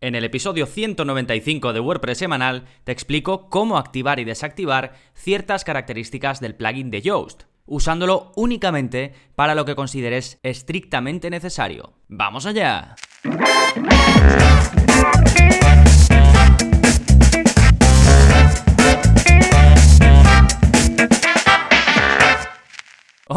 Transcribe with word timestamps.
En 0.00 0.14
el 0.14 0.22
episodio 0.22 0.66
195 0.66 1.72
de 1.72 1.80
WordPress 1.80 2.18
semanal 2.18 2.66
te 2.84 2.92
explico 2.92 3.48
cómo 3.48 3.78
activar 3.78 4.20
y 4.20 4.24
desactivar 4.24 4.92
ciertas 5.14 5.64
características 5.64 6.38
del 6.38 6.54
plugin 6.54 6.92
de 6.92 7.02
Yoast, 7.02 7.44
usándolo 7.66 8.30
únicamente 8.36 9.12
para 9.34 9.56
lo 9.56 9.64
que 9.64 9.74
consideres 9.74 10.38
estrictamente 10.44 11.30
necesario. 11.30 11.94
¡Vamos 12.06 12.46
allá! 12.46 12.94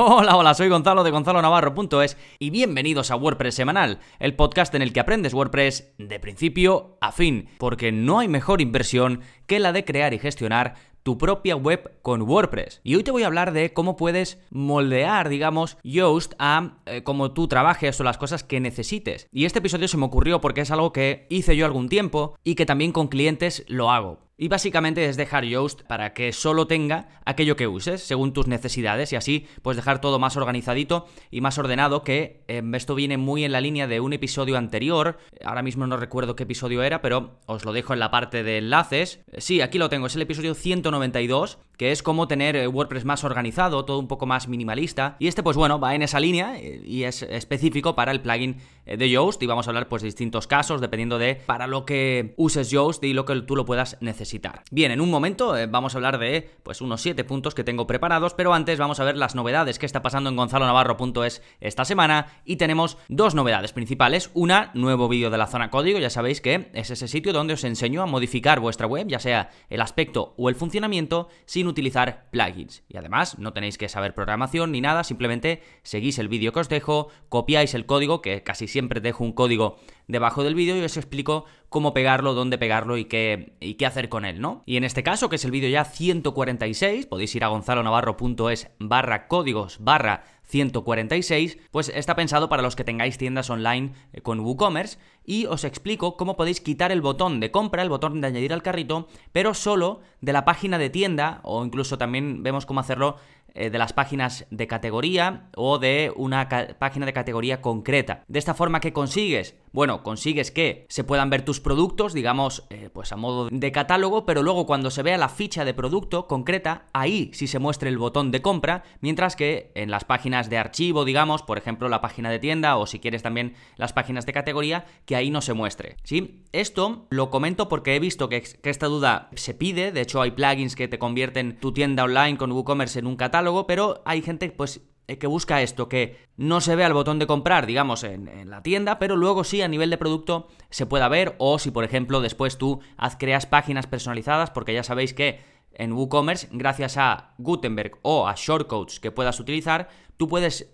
Hola, 0.04 0.36
hola, 0.36 0.55
soy 0.55 0.68
Gonzalo 0.68 1.04
de 1.04 1.11
Gonzalo 1.11 1.43
Navarro.es 1.43 2.18
y 2.39 2.50
bienvenidos 2.50 3.11
a 3.11 3.15
WordPress 3.15 3.54
Semanal, 3.54 4.00
el 4.18 4.36
podcast 4.36 4.73
en 4.73 4.81
el 4.81 4.93
que 4.93 5.00
aprendes 5.00 5.36
WordPress 5.36 5.93
de 6.00 6.20
principio 6.20 6.97
a 7.01 7.11
fin, 7.11 7.50
porque 7.59 7.91
no 7.91 8.18
hay 8.18 8.27
mejor 8.27 8.61
inversión 8.61 9.21
que 9.45 9.59
la 9.59 9.73
de 9.73 9.86
crear 9.86 10.15
y 10.15 10.18
gestionar 10.18 10.73
tu 11.04 11.19
propia 11.19 11.56
web 11.56 12.00
con 12.01 12.23
WordPress. 12.23 12.82
Y 12.83 12.95
hoy 12.95 13.04
te 13.04 13.11
voy 13.11 13.21
a 13.21 13.28
hablar 13.28 13.54
de 13.54 13.73
cómo 13.73 13.95
puedes 13.95 14.39
moldear, 14.50 15.29
digamos, 15.29 15.78
Yoast 15.83 16.33
a 16.39 16.79
eh, 16.87 17.04
cómo 17.04 17.31
tú 17.33 17.47
trabajes 17.47 18.00
o 18.00 18.04
las 18.04 18.18
cosas 18.18 18.43
que 18.43 18.59
necesites. 18.59 19.28
Y 19.31 19.45
este 19.45 19.59
episodio 19.59 19.87
se 19.87 19.97
me 19.97 20.06
ocurrió 20.06 20.42
porque 20.42 20.61
es 20.61 20.71
algo 20.71 20.92
que 20.92 21.28
hice 21.29 21.56
yo 21.56 21.68
algún 21.68 21.89
tiempo 21.89 22.36
y 22.43 22.56
que 22.56 22.65
también 22.65 22.92
con 22.92 23.07
clientes 23.07 23.65
lo 23.68 23.92
hago. 23.92 24.31
Y 24.41 24.47
básicamente 24.47 25.05
es 25.05 25.18
dejar 25.18 25.45
Yoast 25.45 25.83
para 25.83 26.15
que 26.15 26.33
solo 26.33 26.65
tenga 26.65 27.09
aquello 27.25 27.55
que 27.55 27.68
uses, 27.68 28.01
según 28.01 28.33
tus 28.33 28.47
necesidades, 28.47 29.14
y 29.14 29.15
así 29.15 29.45
pues 29.61 29.77
dejar 29.77 30.01
todo 30.01 30.17
más 30.17 30.36
organizadito 30.36 31.05
y 31.29 31.41
más 31.41 31.59
ordenado, 31.59 32.03
que 32.03 32.41
em, 32.47 32.73
esto 32.73 32.95
viene 32.95 33.17
muy 33.17 33.44
en 33.44 33.52
la 33.52 33.61
línea 33.61 33.86
de 33.86 34.00
un 34.00 34.14
episodio 34.14 34.58
anterior, 34.58 35.19
ahora 35.45 35.61
mismo 35.61 35.86
no 35.86 35.95
recuerdo 35.95 36.36
qué 36.36 36.41
episodio 36.41 36.81
era, 36.81 37.03
pero 37.03 37.38
os 37.45 37.66
lo 37.66 37.72
dejo 37.72 37.94
en 37.94 38.00
la 38.00 38.09
parte 38.09 38.41
de 38.41 38.58
enlaces. 38.58 39.19
Sí, 39.38 39.61
aquí 39.61 39.77
lo 39.77 39.89
tengo, 39.89 40.08
es 40.08 40.16
el 40.16 40.23
episodio 40.23 40.55
192, 40.55 41.59
que 41.82 41.92
es 41.92 42.04
cómo 42.04 42.28
tener 42.28 42.56
eh, 42.56 42.68
WordPress 42.68 43.06
más 43.06 43.24
organizado, 43.24 43.86
todo 43.86 43.98
un 43.98 44.08
poco 44.08 44.28
más 44.28 44.48
minimalista, 44.48 45.16
y 45.18 45.28
este 45.28 45.42
pues 45.42 45.58
bueno, 45.58 45.80
va 45.80 45.96
en 45.96 46.04
esa 46.04 46.20
línea 46.20 46.56
eh, 46.60 46.80
y 46.86 47.06
es 47.06 47.23
específico 47.23 47.96
para 47.96 48.12
el 48.12 48.22
plugin 48.22 48.58
eh, 48.86 48.98
de 48.98 49.10
Yoast, 49.10 49.42
y 49.42 49.48
vamos 49.48 49.66
a 49.66 49.72
hablar 49.72 49.90
pues 49.90 50.04
de 50.04 50.10
distintos 50.10 50.46
casos, 50.46 50.80
dependiendo 50.80 51.18
de 51.18 51.34
para 51.34 51.66
lo 51.66 51.84
que 51.84 52.36
uses 52.38 52.70
Yoast 52.70 53.04
y 53.04 53.14
lo 53.14 53.26
que 53.26 53.42
tú 53.42 53.56
lo 53.56 53.66
puedas 53.66 53.98
necesitar. 54.00 54.62
Bien, 54.70 54.92
en 54.92 55.02
un 55.02 55.10
momento 55.10 55.56
vamos 55.70 55.96
a 55.96 55.98
hablar 55.98 56.20
de 56.20 56.52
pues 56.62 56.82
unos 56.82 57.02
7 57.02 57.23
puntos 57.23 57.56
que 57.56 57.64
tengo 57.64 57.88
preparados, 57.88 58.36
pero 58.36 58.54
antes 58.54 58.78
vamos 58.78 59.00
a 59.00 59.04
ver 59.04 59.18
las 59.18 59.34
novedades 59.34 59.80
que 59.80 59.88
está 59.88 60.04
pasando 60.04 60.30
en 60.30 60.36
gonzalonavarro.es 60.36 61.42
esta 61.62 61.84
semana 61.84 62.28
y 62.45 62.58
tenemos 62.58 63.00
dos 63.10 63.34
novedades 63.34 63.73
principales. 63.73 64.30
Una, 64.36 64.70
nuevo 64.76 65.10
vídeo 65.10 65.32
de 65.32 65.40
la 65.40 65.48
zona 65.48 65.72
código, 65.72 65.98
ya 65.98 66.12
sabéis 66.12 66.42
que 66.42 66.70
es 66.76 66.92
ese 66.92 67.08
sitio 67.08 67.34
donde 67.34 67.56
os 67.56 67.64
enseño 67.64 68.04
a 68.04 68.06
modificar 68.06 68.60
vuestra 68.60 68.86
web, 68.86 69.08
ya 69.08 69.18
sea 69.18 69.50
el 69.72 69.82
aspecto 69.82 70.36
o 70.38 70.48
el 70.48 70.54
funcionamiento, 70.54 71.28
sin 71.45 71.70
utilizar 71.72 72.30
plugins. 72.31 72.83
Y 72.88 72.97
además, 72.97 73.39
no 73.39 73.53
tenéis 73.53 73.77
que 73.77 73.89
saber 73.89 74.14
programación 74.14 74.72
ni 74.72 74.81
nada, 74.81 75.03
simplemente 75.03 75.61
seguís 75.83 76.19
el 76.19 76.27
vídeo 76.27 76.53
que 76.53 76.59
os 76.59 76.69
dejo, 76.69 77.09
copiáis 77.30 77.73
el 77.73 77.86
código, 77.86 78.22
que 78.22 78.44
casi 78.44 78.67
siempre 78.67 79.02
dejo 79.02 79.23
un 79.23 79.33
código 79.33 79.77
debajo 80.08 80.44
del 80.44 80.55
vídeo 80.55 80.77
y 80.77 80.81
os 80.83 80.97
explico 80.97 81.45
cómo 81.69 81.94
pegarlo, 81.94 82.33
dónde 82.33 82.58
pegarlo 82.58 82.97
y 82.97 83.05
qué, 83.05 83.53
y 83.59 83.75
qué 83.75 83.86
hacer 83.86 84.09
con 84.09 84.25
él, 84.25 84.42
¿no? 84.42 84.64
Y 84.66 84.77
en 84.77 84.83
este 84.83 85.03
caso, 85.03 85.30
que 85.30 85.38
es 85.38 85.45
el 85.45 85.52
vídeo 85.52 85.69
ya 85.69 85.86
146, 85.86 87.05
podéis 87.08 87.36
ir 87.36 87.44
a 87.44 87.47
gonzalonavarro.es 87.47 88.69
barra 88.80 89.27
códigos 89.27 89.77
barra 89.80 90.23
146, 90.52 91.58
pues 91.72 91.90
está 91.90 92.16
pensado 92.16 92.50
para 92.50 92.62
los 92.62 92.76
que 92.76 92.84
tengáis 92.84 93.18
tiendas 93.18 93.50
online 93.50 93.94
eh, 94.14 94.22
con 94.22 94.42
WooCommerce 94.42 95.00
y 95.26 95.46
os 95.46 95.64
explico 95.64 96.18
cómo 96.18 96.36
podéis 96.36 96.62
quitar 96.62 96.92
el 96.92 97.02
botón 97.02 97.40
de 97.40 97.52
compra, 97.52 97.82
el 97.82 97.90
botón 97.90 98.20
de 98.22 98.28
añadir 98.28 98.52
al 98.54 98.62
carrito, 98.62 99.08
pero 99.32 99.54
solo 99.54 100.02
de 100.20 100.34
la 100.34 100.46
página 100.46 100.78
de 100.78 100.90
tienda 100.90 101.40
o 101.44 101.64
incluso 101.64 101.98
también 101.98 102.44
vemos 102.44 102.66
cómo 102.66 102.82
hacerlo 102.82 103.16
eh, 103.54 103.70
de 103.70 103.78
las 103.78 103.94
páginas 103.94 104.46
de 104.50 104.67
categoría 104.67 105.50
o 105.56 105.78
de 105.78 106.14
una 106.16 106.48
página 106.80 107.06
de 107.06 107.14
categoría 107.14 107.61
concreta. 107.61 108.23
De 108.28 108.40
esta 108.40 108.54
forma, 108.54 108.80
¿qué 108.80 108.94
consigues? 108.94 109.56
Bueno, 109.73 110.04
consigues 110.04 110.52
que 110.52 110.86
se 110.89 111.05
puedan 111.05 111.30
ver 111.30 111.45
tus 111.45 111.61
productos, 111.61 112.14
digamos, 112.14 112.65
eh, 112.70 112.89
pues 112.92 113.14
a 113.14 113.15
modo 113.15 113.48
de 113.49 113.71
catálogo, 113.71 114.26
pero 114.26 114.43
luego 114.43 114.65
cuando 114.65 114.92
se 114.92 115.02
vea 115.02 115.17
la 115.17 115.30
ficha 115.30 115.64
de 115.64 115.73
producto 115.73 116.27
concreta, 116.27 116.87
ahí 116.92 117.32
sí 117.33 117.48
se 117.48 117.59
muestre 117.59 117.89
el 117.89 117.98
botón 117.98 118.31
de 118.31 118.42
compra, 118.42 118.83
mientras 118.99 119.37
que 119.37 119.71
en 119.76 119.89
las 119.89 120.04
páginas 120.04 120.49
de 120.49 120.58
archivo, 120.58 121.05
digamos, 121.05 121.42
por 121.42 121.58
ejemplo, 121.58 121.87
la 121.87 122.02
página 122.02 122.30
de 122.30 122.39
tienda 122.39 122.76
o 122.76 122.86
si 122.86 122.99
quieres 122.99 123.23
también 123.23 123.55
las 123.77 123.93
páginas 123.93 124.26
de 124.26 124.33
categoría, 124.33 124.86
que 125.05 125.15
ahí 125.15 125.30
no 125.30 125.42
se 125.42 125.54
muestre. 125.54 125.95
¿Sí? 126.04 126.43
Esto 126.52 127.08
lo 127.10 127.30
comento 127.30 127.70
porque 127.70 127.95
he 127.95 127.99
visto 127.99 128.27
que, 128.27 128.41
que 128.41 128.69
esta 128.69 128.87
duda 128.87 129.29
se 129.35 129.53
pide, 129.53 129.93
de 129.93 130.01
hecho 130.01 130.21
hay 130.21 130.31
plugins 130.31 130.75
que 130.75 130.89
te 130.89 130.99
convierten 130.99 131.57
tu 131.59 131.71
tienda 131.71 132.03
online 132.03 132.37
con 132.37 132.51
WooCommerce 132.51 132.99
en 132.99 133.07
un 133.07 133.15
catálogo, 133.15 133.67
pero 133.67 134.01
hay 134.05 134.21
gente 134.21 134.51
pues 134.51 134.81
que 135.17 135.27
busca 135.27 135.61
esto, 135.61 135.89
que 135.89 136.17
no 136.38 136.61
se 136.61 136.75
vea 136.75 136.88
el 136.88 136.94
botón 136.94 137.19
de 137.19 137.27
comprar, 137.27 137.66
digamos, 137.66 138.03
en, 138.03 138.49
la 138.49 138.61
tienda, 138.63 138.99
pero 138.99 139.16
luego 139.16 139.44
sí 139.44 139.61
a 139.61 139.67
nivel 139.67 139.89
de 139.89 139.97
producto 139.97 140.47
se 140.69 140.85
pueda 140.85 141.07
ver, 141.07 141.35
o 141.38 141.59
si 141.59 141.72
por 141.72 141.83
ejemplo 141.83 142.22
después 142.22 142.57
tú 142.57 142.81
haz, 142.97 143.16
creas 143.17 143.45
páginas 143.45 143.88
personalizadas, 143.88 144.51
porque 144.51 144.73
ya 144.73 144.83
sabéis 144.83 145.13
que 145.13 145.39
en 145.73 145.94
WooCommerce, 145.94 146.49
gracias 146.51 146.97
a 146.97 147.33
Gutenberg 147.38 147.99
o 148.01 148.27
a 148.27 148.35
shortcodes 148.35 148.99
que 148.99 149.11
puedas 149.11 149.39
utilizar, 149.39 149.89
tú 150.17 150.27
puedes 150.27 150.73